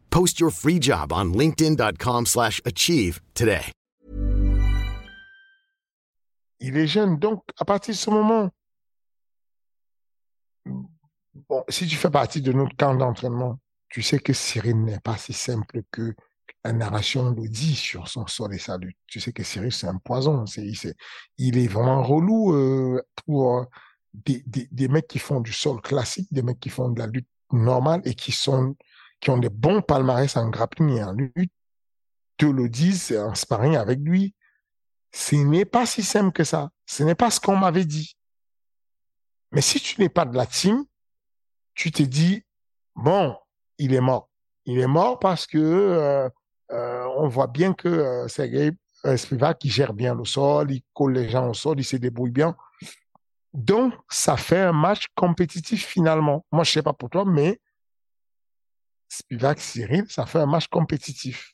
[0.11, 3.71] Post your free job on linkedin.com/achieve today.
[6.59, 8.51] Il est jeune donc à partir de ce moment
[11.49, 15.17] bon, si tu fais partie de notre camp d'entraînement, tu sais que Cyril n'est pas
[15.17, 16.15] si simple que
[16.63, 18.97] la narration le dit sur son sol et sa lutte.
[19.07, 20.45] Tu sais que Cyril, c'est un poison.
[20.45, 20.71] C'est,
[21.37, 23.65] il est vraiment relou euh, pour
[24.13, 27.27] des, des, mecs qui font du sol classique, des mecs qui font de la lutte
[27.51, 28.75] normale et qui sont
[29.21, 31.53] qui ont des bons palmarès en grappling et en lutte,
[32.37, 34.33] te le disent en sparring avec lui.
[35.13, 36.71] Ce n'est pas si simple que ça.
[36.85, 38.17] Ce n'est pas ce qu'on m'avait dit.
[39.51, 40.83] Mais si tu n'es pas de la team,
[41.75, 42.43] tu te dis,
[42.95, 43.37] bon,
[43.77, 44.29] il est mort.
[44.65, 46.29] Il est mort parce que euh,
[46.71, 48.71] euh, on voit bien que euh, Sergei
[49.15, 52.31] Spivak, qui gère bien le sol, il colle les gens au sol, il se débrouille
[52.31, 52.55] bien.
[53.53, 56.45] Donc, ça fait un match compétitif finalement.
[56.51, 57.59] Moi, je sais pas pour toi, mais
[59.11, 61.53] Spivak Cyril, ça fait un match compétitif.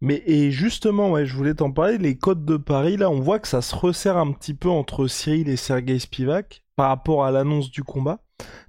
[0.00, 3.38] Mais et justement, ouais, je voulais t'en parler, les codes de Paris, là, on voit
[3.38, 7.30] que ça se resserre un petit peu entre Cyril et Sergei Spivak par rapport à
[7.30, 8.18] l'annonce du combat.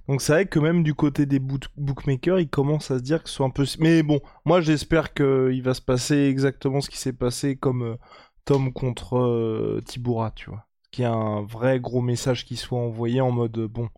[0.06, 3.28] Donc c'est vrai que même du côté des bookmakers, ils commencent à se dire que
[3.28, 3.66] ce soit un peu...
[3.80, 7.96] Mais bon, moi j'espère qu'il va se passer exactement ce qui s'est passé comme euh,
[8.44, 10.66] Tom contre euh, Tiboura, tu vois.
[10.92, 13.88] Qu'il a un vrai gros message qui soit envoyé en mode, bon,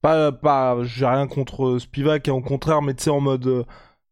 [0.00, 3.66] pas, pas, j'ai rien contre Spivak, et au contraire, mais tu sais, en mode,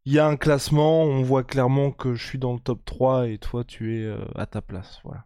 [0.05, 3.29] il y a un classement, on voit clairement que je suis dans le top 3
[3.29, 5.25] et toi, tu es euh, à ta place, voilà.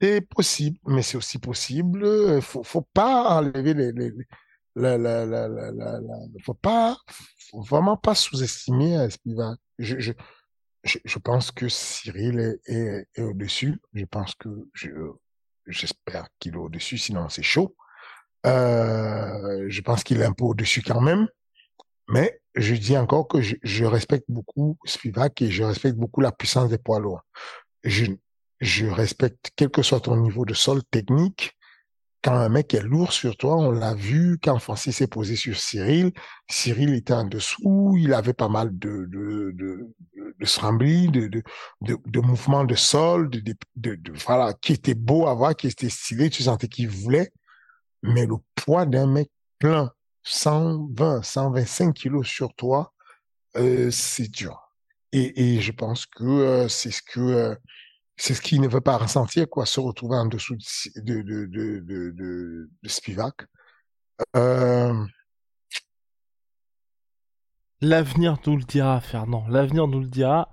[0.00, 2.40] C'est possible, mais c'est aussi possible.
[2.40, 4.12] Faut, faut pas enlever les, les,
[4.76, 6.00] la, la, la, la, la,
[6.44, 6.96] faut pas,
[7.52, 9.58] vraiment pas sous-estimer Spivak.
[9.78, 10.12] Je, je,
[10.84, 13.80] je, pense que Cyril est, est, est au-dessus.
[13.94, 14.90] Je pense que je,
[15.66, 17.74] j'espère qu'il est au-dessus, sinon c'est chaud.
[18.46, 21.28] Euh, je pense qu'il est un peu au-dessus quand même.
[22.08, 26.70] Mais je dis encore que je, respecte beaucoup Spivak et je respecte beaucoup la puissance
[26.70, 27.22] des poids lourds.
[27.82, 31.52] Je, respecte quel que soit ton niveau de sol technique.
[32.24, 35.56] Quand un mec est lourd sur toi, on l'a vu quand Francis s'est posé sur
[35.56, 36.10] Cyril.
[36.50, 39.94] Cyril était en dessous, il avait pas mal de, de, de,
[40.40, 40.46] de
[41.10, 41.42] de, de,
[41.82, 43.40] de, de mouvements de sol, de,
[43.76, 47.30] de, de, voilà, qui était beau à voir, qui était stylé, tu sentais qu'il voulait,
[48.02, 49.92] mais le poids d'un mec plein,
[50.24, 52.92] 120, 125 kilos sur toi,
[53.56, 54.72] euh, c'est dur.
[55.12, 57.54] Et, je pense que euh, c'est ce que euh,
[58.16, 60.56] c'est ce qu'il ne veut pas ressentir, quoi, se retrouver en dessous
[60.96, 63.46] de, de, de, de, de, de Spivak.
[67.80, 69.46] L'avenir nous le dira, Fernand.
[69.48, 70.50] L'avenir nous le dira.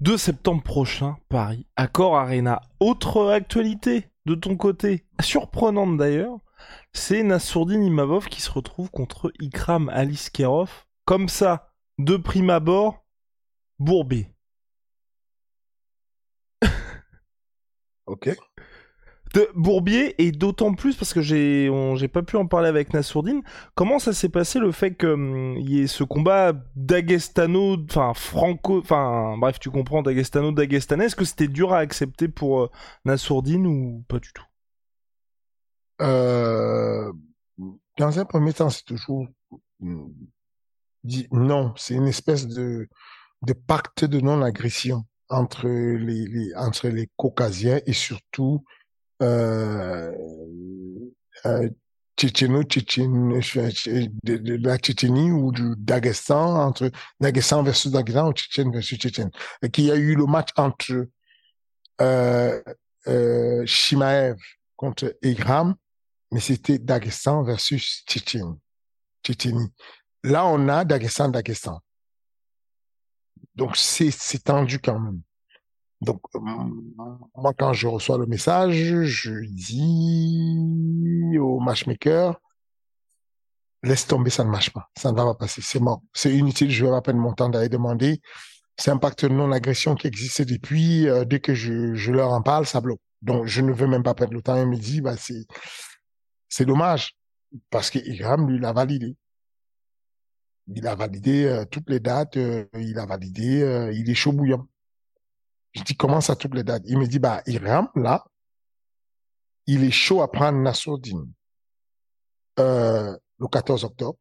[0.00, 2.60] 2 septembre prochain, Paris, Accor Arena.
[2.78, 6.38] Autre actualité de ton côté, surprenante d'ailleurs,
[6.92, 10.70] c'est Nassourdine Imavov qui se retrouve contre Ikram Aliskerov.
[11.04, 13.04] Comme ça, de prime abord,
[13.78, 14.28] Bourbé.
[18.06, 18.36] ok.
[19.34, 23.42] de Bourbier et d'autant plus parce que j'ai j'ai pas pu en parler avec Nassourdine.
[23.74, 28.78] Comment ça s'est passé le fait qu'il hum, y ait ce combat d'Agestano, enfin franco,
[28.78, 31.06] enfin bref, tu comprends d'Agestano d'Agestanais.
[31.06, 32.70] Est-ce que c'était dur à accepter pour euh,
[33.04, 34.44] Nassourdine ou pas du tout?
[36.02, 37.12] Euh,
[37.98, 39.26] Dans un premier temps, c'est toujours
[39.80, 40.12] hum,
[41.04, 41.72] dit non.
[41.76, 42.88] C'est une espèce de
[43.66, 48.64] pacte de non-agression entre les, entre les Caucasiens et surtout
[49.22, 50.12] euh,
[51.46, 51.68] euh,
[52.16, 52.50] Tchétchénie
[55.32, 59.30] ou du entre Daghestan versus Daghestan ou Tchétchène versus Tchétchène.
[59.62, 61.08] Et qu'il y a eu le match entre
[62.00, 62.60] euh,
[63.64, 64.36] Shimaev
[64.76, 65.74] contre Igram,
[66.32, 68.58] mais c'était Daghestan versus Tchétchénie.
[70.24, 71.80] Là, on a Daghestan, Daghestan.
[73.54, 74.10] Donc, c'est
[74.42, 75.20] tendu quand même.
[76.00, 76.40] Donc, euh,
[77.36, 82.40] moi, quand je reçois le message, je dis au matchmaker,
[83.82, 84.88] laisse tomber, ça ne marche pas.
[84.96, 85.60] Ça ne va pas passer.
[85.62, 86.02] C'est mort.
[86.14, 86.70] C'est inutile.
[86.70, 88.20] Je vais pas peine mon temps d'aller demander.
[88.78, 91.08] C'est un pacte non-agression qui existait depuis.
[91.08, 93.00] Euh, dès que je, je, leur en parle, ça bloque.
[93.20, 94.56] Donc, je ne veux même pas perdre le temps.
[94.56, 95.46] Il me dit, bah, c'est,
[96.52, 97.16] c'est dommage.
[97.70, 99.16] Parce que Igram, lui, l'a validé.
[100.68, 102.36] Il a validé euh, toutes les dates.
[102.36, 103.90] il a validé.
[103.94, 104.68] il est chaud bouillant.
[105.72, 106.82] Je dis, comment ça, toutes les dates?
[106.86, 108.24] Il me dit, bah, Iram, là,
[109.66, 111.32] il est chaud à prendre Nassourdine
[112.58, 114.18] euh, le 14 octobre.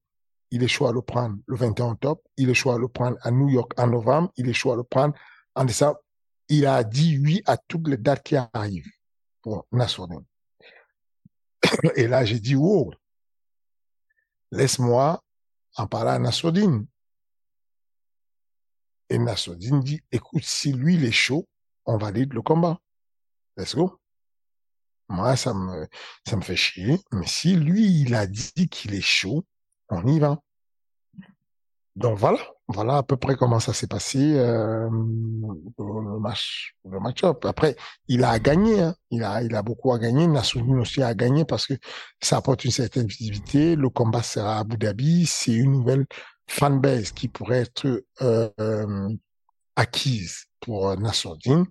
[0.52, 2.22] Il est chaud à le prendre le 21 octobre.
[2.38, 4.32] Il est chaud à le prendre à New York en novembre.
[4.38, 5.14] Il est chaud à le prendre
[5.56, 6.00] en décembre.
[6.48, 8.92] Il a dit oui à toutes les dates qui arrivent
[9.42, 10.24] pour Nassourdine.
[11.96, 12.94] Et là, j'ai dit, wow,
[14.52, 15.24] laisse-moi
[15.76, 16.86] en parler à Nassourdine.
[19.10, 21.48] Et Nassoudine dit, écoute, si lui, il est chaud,
[21.86, 22.80] on valide le combat.
[23.58, 24.00] Let's go.
[25.10, 25.88] Moi, ça me,
[26.26, 26.98] ça me fait chier.
[27.12, 29.46] Mais si lui, il a dit qu'il est chaud,
[29.90, 30.40] on y va.
[31.96, 37.46] Donc voilà, voilà à peu près comment ça s'est passé euh, le match, le match-up.
[37.46, 37.76] Après,
[38.08, 38.96] il a gagné, hein.
[39.10, 40.26] il a, il a beaucoup à gagner.
[40.28, 41.74] Nassoudine aussi a gagné parce que
[42.22, 43.76] ça apporte une certaine visibilité.
[43.76, 46.06] Le combat sera à Abu Dhabi, c'est une nouvelle
[46.48, 49.10] fanbase qui pourrait être euh,
[49.76, 51.66] acquise pour Nassourdine,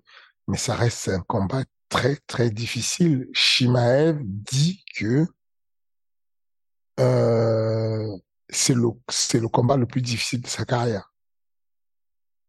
[0.47, 3.27] mais ça reste un combat très très difficile.
[3.33, 5.25] Shimaev dit que
[6.99, 8.17] euh,
[8.51, 11.11] c'est le combat le plus difficile de sa carrière.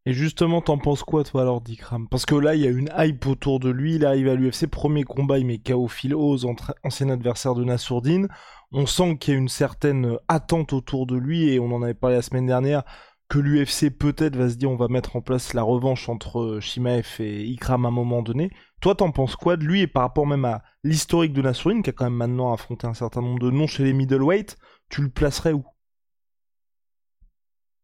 [0.05, 2.09] Et justement, t'en penses quoi, toi, alors, Dikram?
[2.09, 3.95] Parce que là, il y a une hype autour de lui.
[3.95, 6.45] Il arrive à l'UFC, premier combat, il met KO Phil Oz,
[6.83, 8.27] ancien adversaire de Nassourdine.
[8.73, 11.95] On sent qu'il y a une certaine attente autour de lui, et on en avait
[11.95, 12.83] parlé la semaine dernière,
[13.29, 17.21] que l'UFC peut-être va se dire on va mettre en place la revanche entre Shimaev
[17.21, 18.51] et Ikram à un moment donné.
[18.81, 21.91] Toi, t'en penses quoi de lui, et par rapport même à l'historique de Nassourdine, qui
[21.91, 24.57] a quand même maintenant affronté un certain nombre de noms chez les middleweight,
[24.89, 25.65] tu le placerais où?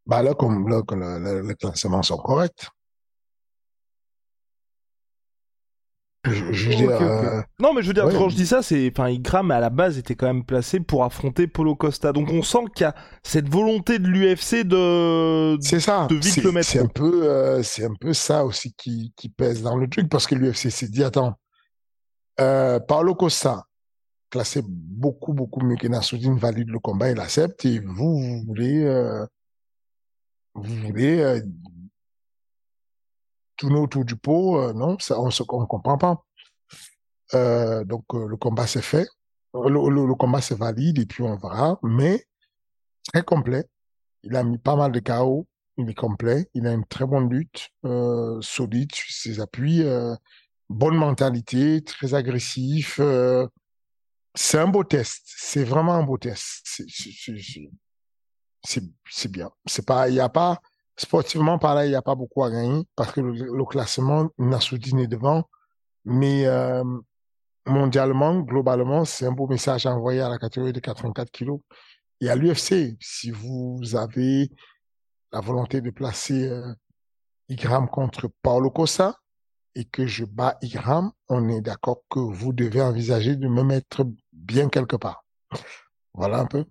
[0.08, 2.66] Bah là, comme là, les classements sont corrects.
[6.24, 9.60] Je, euh, Non, mais je veux dire, quand je dis ça, c'est, enfin, Igram à
[9.60, 12.12] la base était quand même placé pour affronter Polo Costa.
[12.12, 16.42] Donc on sent qu'il y a cette volonté de l'UFC de, c'est ça, de vite
[16.42, 16.68] le mettre.
[16.68, 20.08] C'est un peu, euh, c'est un peu ça aussi qui, qui pèse dans le truc
[20.08, 21.34] parce que l'UFC s'est dit, attends,
[22.40, 23.64] euh, Paulo Costa,
[24.30, 28.84] classé beaucoup, beaucoup mieux que Nassoudine, valide le combat, il accepte et vous, vous voulez,
[28.84, 29.24] euh,
[30.62, 31.40] vous voulez euh,
[33.56, 36.24] tourner autour du pot, euh, non, on ne comprend pas.
[37.34, 39.06] Euh, donc le combat s'est fait,
[39.54, 42.24] le, combat s'est valide et puis on verra, mais
[43.12, 43.66] très complet.
[44.22, 47.28] Il a mis pas mal de chaos, il est complet, il a une très bonne
[47.28, 47.70] lutte,
[48.40, 49.84] solide sur ses appuis,
[50.68, 53.00] bonne mentalité, très agressif.
[54.34, 56.86] c'est un beau test, c'est vraiment un beau test c'est
[59.10, 59.50] c'est bien.
[59.66, 60.60] C'est pas, il y a pas,
[60.98, 65.06] Sportivement, pareil, il n'y a pas beaucoup à gagner parce que le, classement, Nassoudine est
[65.06, 65.48] devant.
[66.04, 66.82] Mais euh,
[67.66, 71.60] mondialement, globalement, c'est un beau message à envoyer à la catégorie de 84 kilos.
[72.20, 74.50] Et à l'UFC, si vous avez
[75.30, 76.74] la volonté de placer euh,
[77.48, 79.14] Igram contre Paulo Costa
[79.76, 84.04] et que je bats Igram, on est d'accord que vous devez envisager de me mettre
[84.32, 85.24] bien quelque part.
[86.12, 86.64] Voilà un peu.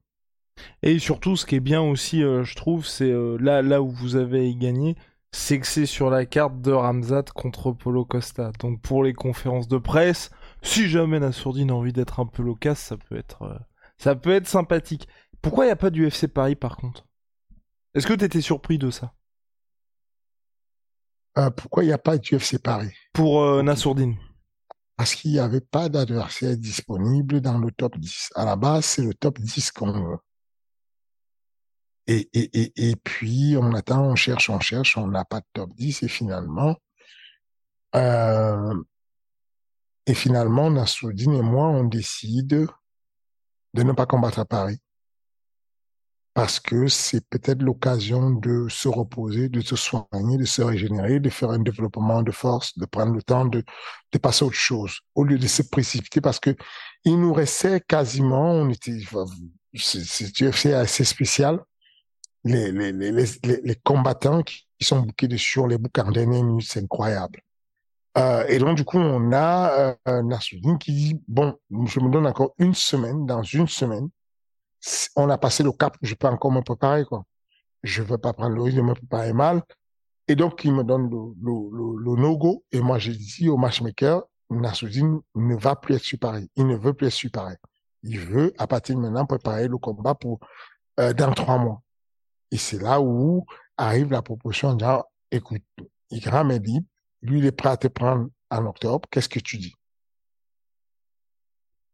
[0.83, 3.89] Et surtout, ce qui est bien aussi, euh, je trouve, c'est euh, là, là où
[3.89, 4.95] vous avez gagné,
[5.31, 8.51] c'est que c'est sur la carte de Ramzat contre Polo Costa.
[8.59, 12.79] Donc pour les conférences de presse, si jamais Nassourdine a envie d'être un peu loquace,
[12.79, 13.57] ça peut être, euh,
[13.97, 15.07] ça peut être sympathique.
[15.41, 17.05] Pourquoi il n'y a pas d'UFC Paris par contre?
[17.93, 19.13] Est-ce que tu étais surpris de ça?
[21.55, 22.91] Pourquoi il n'y a pas d'UFC Paris?
[23.13, 24.17] Pour Nassourdine
[24.97, 28.31] parce qu'il n'y avait pas d'adversaire disponible dans le top 10.
[28.35, 30.17] À la base, c'est le top 10 qu'on veut.
[32.07, 35.45] Et, et, et, et puis, on attend, on cherche, on cherche, on n'a pas de
[35.53, 36.77] top 10 et finalement,
[37.95, 38.73] euh,
[40.05, 42.67] et finalement, Nassoudine et moi, on décide
[43.73, 44.79] de ne pas combattre à Paris.
[46.33, 51.29] Parce que c'est peut-être l'occasion de se reposer, de se soigner, de se régénérer, de
[51.29, 53.63] faire un développement de force, de prendre le temps de,
[54.13, 56.55] de passer à autre chose, au lieu de se précipiter, parce que
[57.03, 58.99] il nous restait quasiment, on était,
[59.73, 61.59] c'est assez spécial,
[62.47, 67.41] les, combattants qui sont bouqués de sur les bouquins dernières minutes, c'est incroyable.
[68.17, 72.53] Euh, et donc, du coup, on a euh, qui dit, bon, je me donne encore
[72.57, 74.09] une semaine, dans une semaine,
[75.15, 77.23] on a passé le cap, je peux encore me préparer, quoi.
[77.83, 79.61] Je veux pas prendre le risque de me préparer mal.
[80.27, 82.63] Et donc, il me donne le, no-go.
[82.71, 86.17] Et moi, j'ai dit au matchmaker, Nassoudine ne va plus être sur.
[86.55, 87.29] Il ne veut plus être sur.
[88.03, 90.39] Il veut, à partir de maintenant, préparer le combat pour
[90.99, 91.81] euh, dans trois mois.
[92.51, 93.45] Et c'est là où
[93.77, 95.63] arrive la proposition en disant, écoute,
[96.09, 96.87] Igram est libre,
[97.21, 99.73] lui, il est prêt à te prendre en octobre, qu'est-ce que tu dis?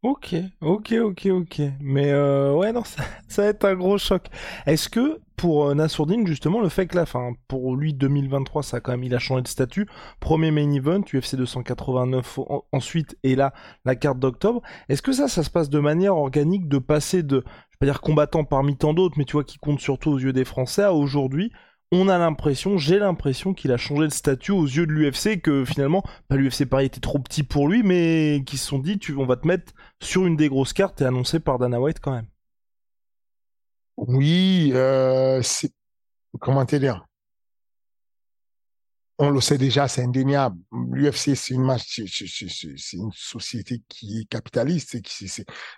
[0.04, 1.62] Ok, ok, ok, ok.
[1.80, 2.84] Mais euh, ouais, non,
[3.30, 4.28] ça, va être un gros choc.
[4.66, 8.78] Est-ce que pour euh, Nassourdine, justement, le fait que la fin, pour lui, 2023, ça
[8.78, 9.88] a quand même, il a changé de statut.
[10.20, 12.40] Premier main event, UFC 289
[12.74, 13.54] ensuite, et là,
[13.86, 14.62] la carte d'octobre.
[14.90, 17.46] Est-ce que ça, ça se passe de manière organique de passer de,
[17.86, 20.46] pas dire combattant parmi tant d'autres, mais tu vois, qui compte surtout aux yeux des
[20.46, 21.52] Français aujourd'hui
[21.96, 25.64] on a l'impression, j'ai l'impression qu'il a changé de statut aux yeux de l'UFC, que
[25.64, 29.16] finalement, pas l'UFC Paris était trop petit pour lui, mais qu'ils se sont dit, tu,
[29.16, 32.14] on va te mettre sur une des grosses cartes et annoncé par Dana White quand
[32.14, 32.26] même.
[33.98, 35.42] Oui, euh,
[36.40, 37.06] comment te dire?
[39.20, 40.58] On le sait déjà, c'est indéniable.
[40.72, 44.98] L'UFC, c'est une, une société qui est capitaliste.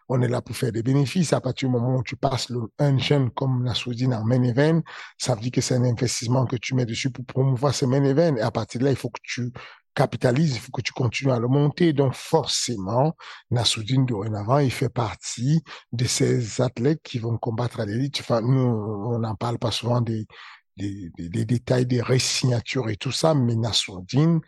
[0.08, 1.34] On est là pour faire des bénéfices.
[1.34, 4.42] À partir du moment où tu passes le, un jeune comme la Soudine en main
[4.44, 4.82] event,
[5.18, 8.04] ça veut dire que c'est un investissement que tu mets dessus pour promouvoir ce main
[8.04, 8.38] event.
[8.38, 9.52] Et à partir de là, il faut que tu
[9.96, 11.94] capitalises, il faut que tu continues à le monter.
[11.94, 13.16] Donc, forcément,
[13.52, 18.20] Nassoudine, dorénavant, il fait partie de ces athlètes qui vont combattre à l'élite.
[18.20, 20.28] Enfin, nous, on n'en parle pas souvent des,
[20.78, 24.42] des, des, détails des résignatures et tout ça, mais Nassourdine,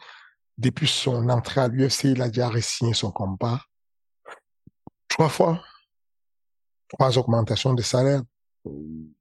[0.57, 3.61] depuis son entrée à l'UFC, il a déjà résigné son combat
[5.07, 5.61] trois fois.
[6.89, 8.21] Trois augmentations de salaire.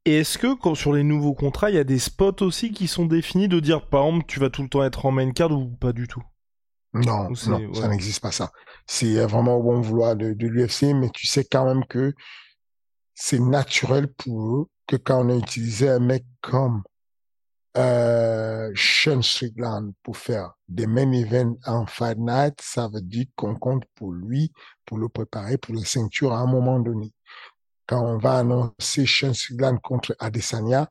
[0.04, 2.86] Et est-ce que quand, sur les nouveaux contrats, il y a des spots aussi qui
[2.86, 5.52] sont définis de dire, par exemple, tu vas tout le temps être en main card
[5.52, 6.22] ou pas du tout?
[6.94, 8.50] Non, non ça n'existe pas ça.
[8.86, 12.14] C'est vraiment au bon vouloir de, de l'UFC, mais tu sais quand même que
[13.14, 16.82] c'est naturel pour eux que quand on a utilisé un mec comme
[17.76, 23.54] euh, Sean Strickland pour faire des main events en Fight Night, ça veut dire qu'on
[23.54, 24.52] compte pour lui,
[24.84, 27.12] pour le préparer pour la ceinture à un moment donné.
[27.86, 30.88] Quand on va annoncer Sean Strickland contre Adesanya,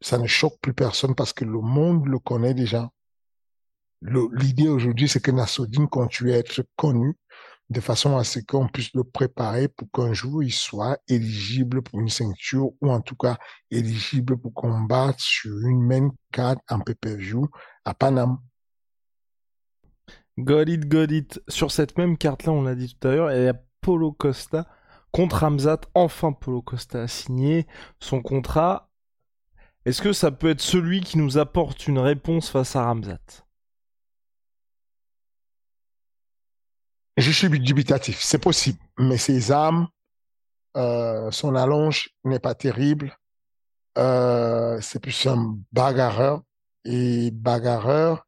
[0.00, 2.90] ça ne choque plus personne parce que le monde le connaît déjà.
[4.02, 7.16] L'idée aujourd'hui, c'est que Nassoudine continue à être connu
[7.70, 12.00] de façon à ce qu'on puisse le préparer pour qu'un jour il soit éligible pour
[12.00, 13.38] une ceinture ou en tout cas
[13.70, 17.48] éligible pour combattre sur une main card en pay-per-view
[17.84, 18.38] à Paname.
[20.38, 21.40] Got it.
[21.48, 24.66] Sur cette même carte-là, on l'a dit tout à l'heure, il y a Polo Costa
[25.10, 25.80] contre Hamzat.
[25.94, 27.66] Enfin, Polo Costa a signé
[28.00, 28.90] son contrat.
[29.86, 33.45] Est-ce que ça peut être celui qui nous apporte une réponse face à Ramzat
[37.16, 39.88] Je suis dubitatif, c'est possible, mais ses armes,
[40.76, 43.16] euh, son allonge n'est pas terrible.
[43.96, 46.42] Euh, c'est plus un bagarreur.
[46.84, 48.26] Et bagarreur,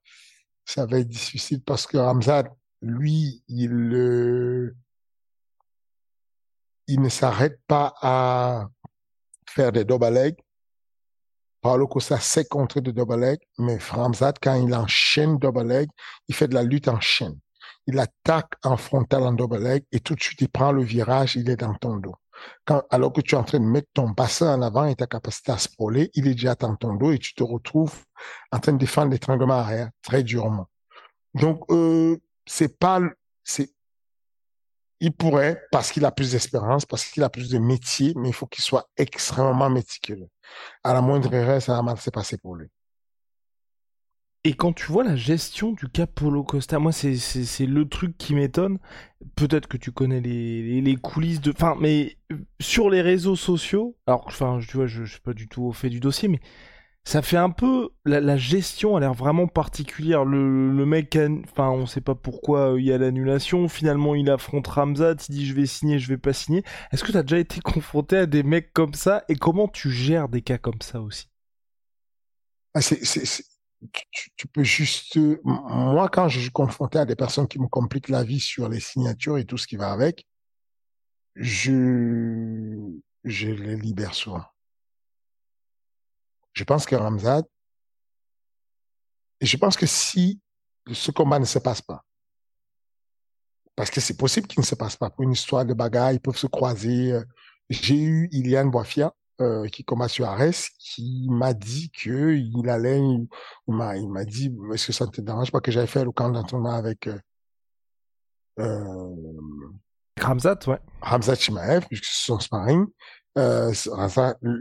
[0.64, 2.48] ça va être difficile parce que Ramzad,
[2.80, 4.74] lui, il, euh,
[6.88, 8.68] ne s'arrête pas à
[9.48, 10.36] faire des double legs.
[11.60, 15.90] Paulo Costa sait contrer de double leg, mais Ramzat, quand il enchaîne double leg,
[16.28, 17.38] il fait de la lutte en chaîne.
[17.88, 21.36] Il attaque en frontal en double leg et tout de suite, il prend le virage,
[21.36, 22.14] il est dans ton dos.
[22.90, 25.52] Alors que tu es en train de mettre ton bassin en avant et ta capacité
[25.52, 28.04] à sprawler, il est déjà dans ton dos et tu te retrouves
[28.52, 30.68] en train de défendre l'étranglement arrière très durement.
[31.32, 33.00] Donc, euh, c'est pas,
[33.42, 33.72] c'est,
[35.00, 38.34] il pourrait, parce qu'il a plus d'espérance, parce qu'il a plus de métier, mais il
[38.34, 40.28] faut qu'il soit extrêmement méticuleux.
[40.84, 42.68] À la moindre erreur, ça va mal se passer pour lui.
[44.44, 48.34] Et quand tu vois la gestion du cas Polo Costa, moi c'est le truc qui
[48.34, 48.78] m'étonne.
[49.36, 51.50] Peut-être que tu connais les, les, coulisses de...
[51.50, 55.34] Enfin, mais euh, sur les réseaux sociaux, alors enfin, tu vois, je, je suis pas
[55.34, 56.40] du tout au fait du dossier, mais
[57.08, 60.26] ça fait un peu la, gestion a l'air vraiment particulière.
[60.26, 63.66] Le, le mec, enfin, on sait pas pourquoi euh, il y a l'annulation.
[63.68, 66.62] Finalement, il affronte Ramzat, il dit je vais signer, je vais pas signer.
[66.92, 69.24] Est-ce que tu as déjà été confronté à des mecs comme ça?
[69.30, 71.28] Et comment tu gères des cas comme ça aussi?
[72.74, 72.80] Ah,
[74.36, 75.18] tu, peux juste.
[75.44, 78.80] Moi, quand je suis confronté à des personnes qui me compliquent la vie sur les
[78.80, 80.26] signatures et tout ce qui va avec,
[81.34, 82.76] je,
[83.24, 84.44] je les libère souvent.
[86.52, 87.44] Je pense que Ramzad,
[89.40, 90.40] et je pense que si
[90.90, 92.04] ce combat ne se passe pas,
[93.76, 96.20] parce que c'est possible qu'il ne se passe pas, pour une histoire de bagarre, ils
[96.20, 97.12] peuvent se croiser.
[97.12, 97.24] Euh,
[97.70, 103.28] j'ai eu Iliane Boifia, euh, qui sur Arès, qui m'a dit que il allait, il,
[103.68, 106.12] m'a, il m'a dit, est-ce que ça ne te dérange pas que j'avais fait le
[106.12, 107.18] camp d'entraînement avec euh,
[108.58, 109.14] euh,
[110.20, 110.80] Ramzat, ouais.
[111.00, 112.86] Ramzat Chimaev, puisque c'est son sparring
[113.38, 113.72] euh,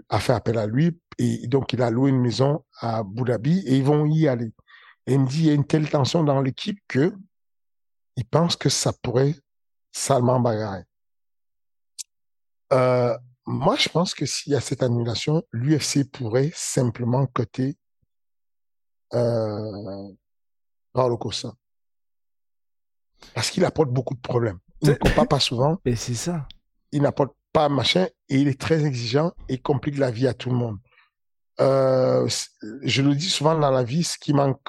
[0.09, 3.63] a fait appel à lui et donc il a loué une maison à Abu Dhabi
[3.65, 4.53] et ils vont y aller.
[5.07, 7.13] Et il me dit il y a une telle tension dans l'équipe que
[8.17, 9.36] il pense que ça pourrait
[9.91, 10.84] salement bagarrer.
[12.73, 13.17] Euh,
[13.48, 17.78] moi, je pense que s'il y a cette annulation, l'UFC pourrait simplement coter
[19.14, 20.14] euh,
[21.18, 21.54] Costa.
[23.34, 24.60] Parce qu'il apporte beaucoup de problèmes.
[24.82, 25.80] Il ne combat pas souvent.
[25.86, 26.45] Et c'est ça.
[26.91, 30.50] Il n'apporte pas machin, et il est très exigeant et complique la vie à tout
[30.50, 30.78] le monde.
[31.60, 32.28] Euh,
[32.84, 34.60] je le dis souvent dans la vie, ce qui manque,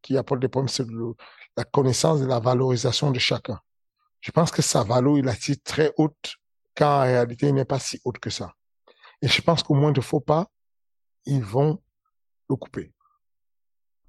[0.00, 0.86] qui apporte des problèmes, c'est
[1.56, 3.60] la connaissance et la valorisation de chacun.
[4.20, 6.36] Je pense que sa valeur, il a été très haute,
[6.76, 8.54] quand en réalité, il n'est pas si haute que ça.
[9.20, 10.50] Et je pense qu'au moins de faux pas,
[11.26, 11.80] ils vont
[12.48, 12.92] le couper.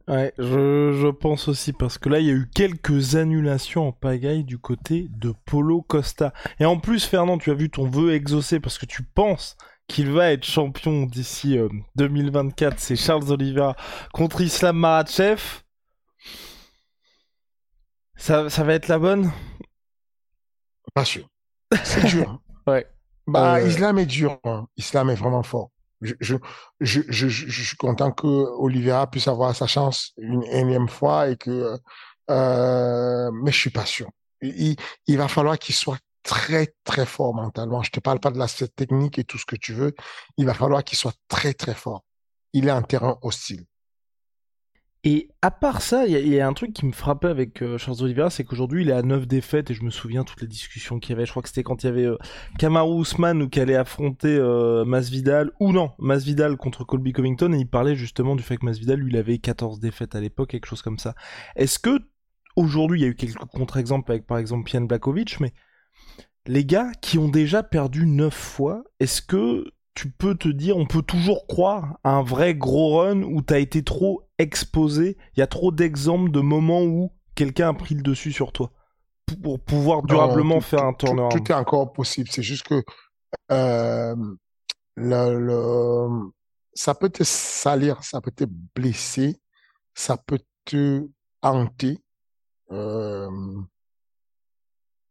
[0.07, 3.91] Ouais, je, je, pense aussi parce que là il y a eu quelques annulations en
[3.93, 6.33] pagaille du côté de Polo Costa.
[6.59, 9.55] Et en plus Fernand, tu as vu ton vœu exaucé parce que tu penses
[9.87, 11.57] qu'il va être champion d'ici
[11.95, 13.77] 2024, euh, c'est Charles Oliveira
[14.13, 15.41] contre Islam Maratchev.
[18.15, 19.31] Ça, ça va être la bonne?
[20.93, 21.29] Pas sûr.
[21.83, 22.41] C'est dur.
[22.67, 22.87] Ouais.
[23.25, 24.39] Bah, euh, Islam est dur.
[24.43, 24.67] Hein.
[24.77, 25.69] Islam est vraiment fort
[26.03, 26.35] je, je,
[26.81, 31.37] je, je, je suis content que Oliveira puisse avoir sa chance une énième fois et
[31.37, 31.77] que,
[32.29, 34.09] euh, mais je suis pas sûr.
[34.41, 34.75] Il,
[35.07, 37.81] il va falloir qu'il soit très très fort mentalement.
[37.83, 39.93] Je te parle pas de l'aspect technique et tout ce que tu veux.
[40.37, 42.03] Il va falloir qu'il soit très très fort.
[42.53, 43.65] Il est un terrain hostile.
[45.05, 48.01] Et à part ça, il y, a un truc qui me frappait avec euh, Charles
[48.03, 50.97] Oliveira, c'est qu'aujourd'hui il est à 9 défaites et je me souviens toutes les discussions
[50.97, 51.25] qu'il y avait.
[51.25, 52.17] Je crois que c'était quand il y avait euh,
[52.57, 57.69] Kamaru Usman ou allait affronter euh, Masvidal ou non, Masvidal contre Colby Covington et il
[57.69, 60.81] parlait justement du fait que Masvidal lui il avait 14 défaites à l'époque, quelque chose
[60.81, 61.15] comme ça.
[61.57, 61.99] Est-ce que
[62.55, 65.51] aujourd'hui il y a eu quelques contre-exemples avec par exemple Pian Blakovic, mais
[66.45, 69.65] les gars qui ont déjà perdu 9 fois, est-ce que
[69.95, 73.59] tu peux te dire, on peut toujours croire à un vrai gros run où t'as
[73.59, 75.17] été trop exposé.
[75.35, 78.71] Il y a trop d'exemples de moments où quelqu'un a pris le dessus sur toi
[79.41, 81.31] pour pouvoir durablement faire un turnaround.
[81.31, 82.29] Tout, est encore possible.
[82.31, 82.83] C'est juste que
[83.51, 84.15] euh,
[84.95, 86.07] le,
[86.73, 89.39] ça peut te salir, ça peut te blesser,
[89.93, 91.07] ça peut te
[91.41, 91.99] hanter.
[92.71, 93.29] Euh,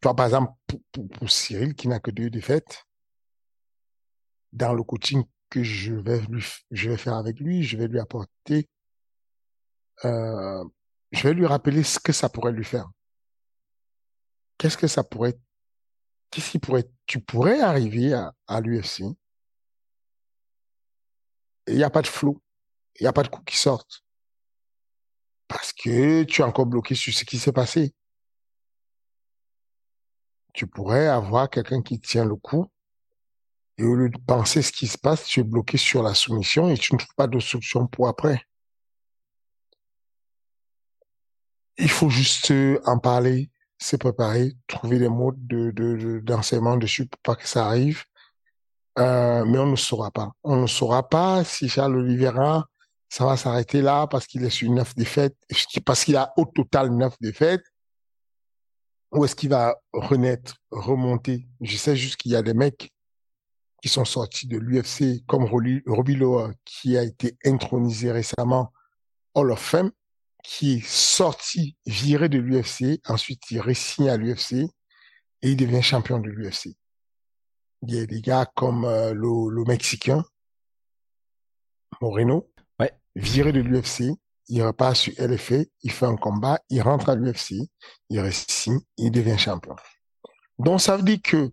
[0.00, 0.52] toi, par exemple,
[0.92, 2.84] pour Cyril, qui n'a que deux défaites,
[4.52, 8.00] dans le coaching que je vais lui, je vais faire avec lui, je vais lui
[8.00, 8.68] apporter,
[10.04, 10.64] euh,
[11.12, 12.88] je vais lui rappeler ce que ça pourrait lui faire.
[14.58, 15.38] Qu'est-ce que ça pourrait,
[16.30, 19.02] qu'est-ce qui pourrait, tu pourrais arriver à, à l'UFC.
[21.66, 22.40] Il n'y a pas de flou.
[22.98, 24.02] Il n'y a pas de coups qui sortent.
[25.48, 27.94] Parce que tu es encore bloqué sur ce qui s'est passé.
[30.54, 32.71] Tu pourrais avoir quelqu'un qui tient le coup
[33.78, 36.68] et au lieu de penser ce qui se passe, tu es bloqué sur la soumission
[36.68, 38.42] et tu ne trouves pas de solution pour après.
[41.78, 47.20] Il faut juste euh, en parler, se préparer, trouver des modes de, d'enseignement dessus pour
[47.22, 48.04] pas que ça arrive.
[48.98, 50.32] Euh, mais on ne saura pas.
[50.44, 52.68] On ne saura pas si Charles Oliveira,
[53.08, 55.36] ça va s'arrêter là parce qu'il est sur neuf défaites,
[55.84, 57.64] parce qu'il a au total neuf défaites,
[59.12, 61.46] ou est-ce qu'il va renaître, remonter?
[61.60, 62.91] Je sais juste qu'il y a des mecs
[63.82, 68.72] qui sont sortis de l'UFC, comme Robbie Loa, qui a été intronisé récemment
[69.34, 69.90] Hall of Fame,
[70.44, 76.20] qui est sorti, viré de l'UFC, ensuite il résigne à l'UFC et il devient champion
[76.20, 76.76] de l'UFC.
[77.82, 80.24] Il y a des gars comme euh, le, Mexicain,
[82.00, 82.92] Moreno, ouais.
[83.16, 84.16] viré de l'UFC,
[84.46, 87.68] il repart sur LFA, il fait un combat, il rentre à l'UFC,
[88.10, 89.74] il résigne, il devient champion.
[90.58, 91.50] Donc ça veut dire que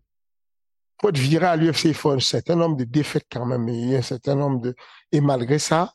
[1.00, 3.97] pour être viré à l'UFC, il faut un certain nombre de défaites quand même, a
[3.97, 4.76] un certain nombre de...
[5.12, 5.93] Et malgré ça,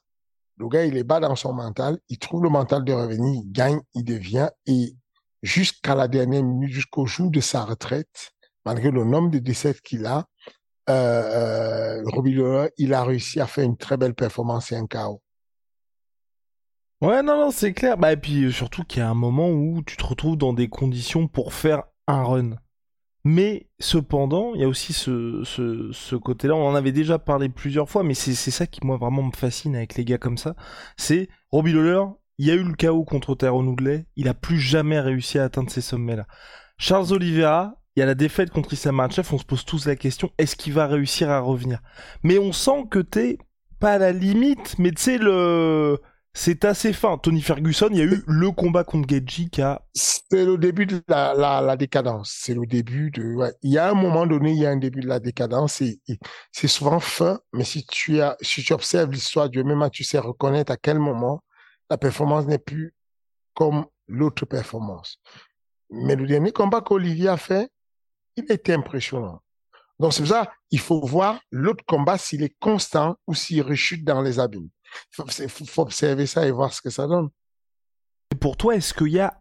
[0.57, 3.53] le gars, il est bas dans son mental, il trouve le mental de revenir, il
[3.53, 4.97] gagne, il devient, et
[5.43, 8.33] jusqu'à la dernière minute, jusqu'au jour de sa retraite,
[8.65, 10.25] malgré le nombre de décès qu'il a,
[10.89, 15.21] euh, euh il a réussi à faire une très belle performance et un chaos.
[17.03, 17.99] Ouais, non, non, c'est clair.
[17.99, 20.69] Bah, et puis surtout qu'il y a un moment où tu te retrouves dans des
[20.69, 22.57] conditions pour faire un run.
[23.25, 27.89] Mais cependant, il y a aussi ce, ce, côté-là, on en avait déjà parlé plusieurs
[27.89, 30.55] fois, mais c'est ça qui moi vraiment me fascine avec les gars comme ça.
[30.99, 32.05] C'est Robbie Lawler,
[32.37, 35.45] il y a eu le chaos contre Tyrone Woodley, il a plus jamais réussi à
[35.45, 36.27] atteindre ces sommets-là.
[36.77, 39.97] Charles Oliveira, il y a la défaite contre Issa Makhachev, on se pose tous la
[39.97, 41.81] question, est-ce qu'il va réussir à revenir?
[42.23, 43.39] Mais on sent que t'es
[43.81, 45.99] pas à la limite, mais tu le
[46.37, 47.17] c'est assez fin.
[47.17, 49.83] Tony Ferguson, il y a eu le combat contre Geji qui a.
[49.95, 52.37] C'est le début de la, décadence.
[52.43, 53.35] C'est le début de.
[53.35, 53.53] Ouais.
[53.63, 55.81] Il y a un moment donné, il y a un début de la décadence
[56.51, 57.39] c'est souvent fin.
[57.53, 60.99] Mais si tu as, si tu observes l'histoire du MMA, tu sais reconnaître à quel
[60.99, 61.45] moment
[61.89, 62.95] la performance n'est plus
[63.55, 65.21] comme l'autre performance.
[65.91, 67.71] Mais le dernier combat qu'Olivier a fait,
[68.37, 69.41] il était impressionnant.
[70.01, 74.05] Donc c'est pour ça, il faut voir l'autre combat s'il est constant ou s'il rechute
[74.05, 74.69] dans les abîmes.
[75.39, 77.29] Il faut, observer ça et voir ce que ça donne.
[78.33, 79.41] Et pour toi, est-ce qu'il y a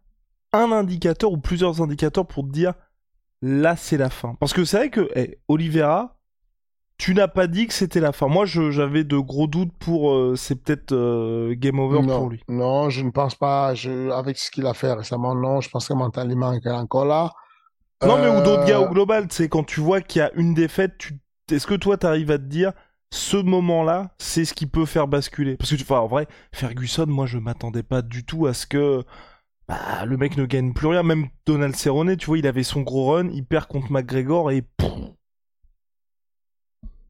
[0.51, 2.73] un indicateur ou plusieurs indicateurs pour te dire
[3.41, 4.35] là c'est la fin?
[4.39, 6.17] Parce que c'est vrai que hey, Oliveira,
[6.97, 8.27] tu n'as pas dit que c'était la fin.
[8.27, 12.41] Moi, j'avais de gros doutes pour euh, c'est peut-être euh, game over pour lui.
[12.47, 13.73] Non, je ne pense pas.
[13.73, 15.59] Je, avec ce qu'il a fait récemment, non.
[15.59, 17.33] Je pense que mentalement, il est encore là.
[18.05, 20.31] Non, mais ou d'autres gars au euh, global, c'est quand tu vois qu'il y a
[20.35, 21.13] une défaite, tu...
[21.49, 22.73] est-ce que toi, tu arrives à te dire
[23.11, 25.55] ce moment-là, c'est ce qui peut faire basculer?
[25.55, 29.03] Parce que, enfin, en vrai, Ferguson, moi, je m'attendais pas du tout à ce que
[29.69, 31.03] bah, le mec ne gagne plus rien.
[31.03, 34.63] Même Donald Cerrone, tu vois, il avait son gros run, il perd contre McGregor et.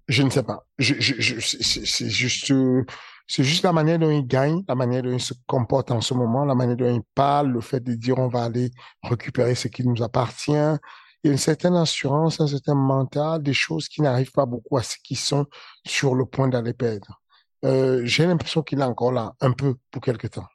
[0.07, 0.67] Je ne sais pas.
[0.79, 2.53] c'est juste,
[3.28, 6.13] c'est juste la manière dont il gagne, la manière dont il se comporte en ce
[6.13, 8.71] moment, la manière dont il parle, le fait de dire on va aller
[9.03, 10.51] récupérer ce qui nous appartient,
[11.24, 14.78] il y a une certaine assurance, un certain mental, des choses qui n'arrivent pas beaucoup
[14.78, 15.45] à ceux qui sont
[15.86, 17.21] sur le point d'aller perdre.
[17.63, 20.47] Euh, j'ai l'impression qu'il est encore là, un peu, pour quelque temps.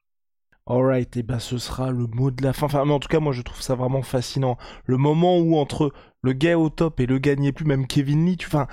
[0.69, 2.66] Alright, et ben ce sera le mot de la fin.
[2.66, 4.59] Enfin, mais en tout cas, moi je trouve ça vraiment fascinant.
[4.85, 5.93] Le moment où entre
[6.23, 8.66] le gars au top et le gagné plus, même Kevin Lee, tu, enfin,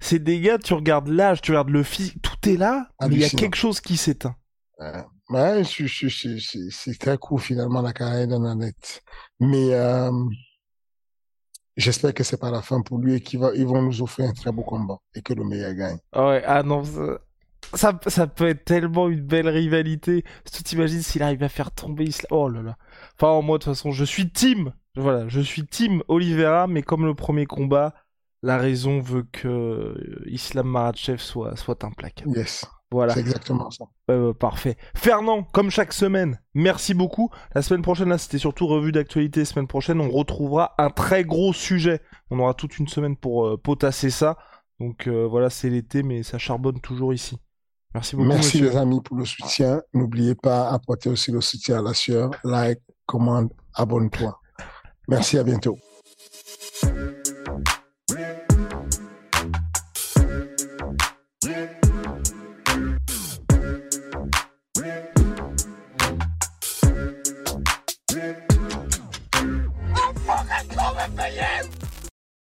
[0.00, 3.20] c'est des gars, tu regardes l'âge, tu regardes le physique, tout est là, mais il
[3.20, 4.34] y a quelque chose qui s'éteint.
[4.78, 8.58] ouais, c'est très cool finalement la carrière d'un
[9.38, 10.10] Mais euh,
[11.76, 14.52] J'espère que c'est pas la fin pour lui et qu'ils vont nous offrir un très
[14.52, 15.98] beau combat et que le meilleur gagne.
[16.12, 16.82] Ah ouais, ah non,
[17.74, 20.24] ça, ça, peut être tellement une belle rivalité.
[20.52, 22.28] Tu t'imagines s'il arrive à faire tomber Islam.
[22.30, 22.76] Oh là là.
[23.20, 24.72] Enfin, moi, de toute façon, je suis team.
[24.96, 27.94] Voilà, je suis team Oliveira, mais comme le premier combat,
[28.42, 29.94] la raison veut que
[30.26, 32.36] Islam Maratchev soit, soit implacable.
[32.36, 32.66] Yes.
[32.90, 33.14] Voilà.
[33.14, 33.86] C'est exactement ça.
[34.38, 34.76] parfait.
[34.94, 37.30] Fernand, comme chaque semaine, merci beaucoup.
[37.54, 39.46] La semaine prochaine, là, c'était surtout revue d'actualité.
[39.46, 42.00] Semaine prochaine, on retrouvera un très gros sujet.
[42.30, 44.36] On aura toute une semaine pour euh, potasser ça.
[44.78, 47.38] Donc euh, voilà, c'est l'été, mais ça charbonne toujours ici.
[47.94, 48.28] Merci beaucoup.
[48.28, 49.82] Merci les amis pour le soutien.
[49.92, 52.30] N'oubliez pas apporter aussi le soutien à la sueur.
[52.44, 54.38] Like, commande, abonne-toi.
[55.08, 55.78] Merci, à bientôt.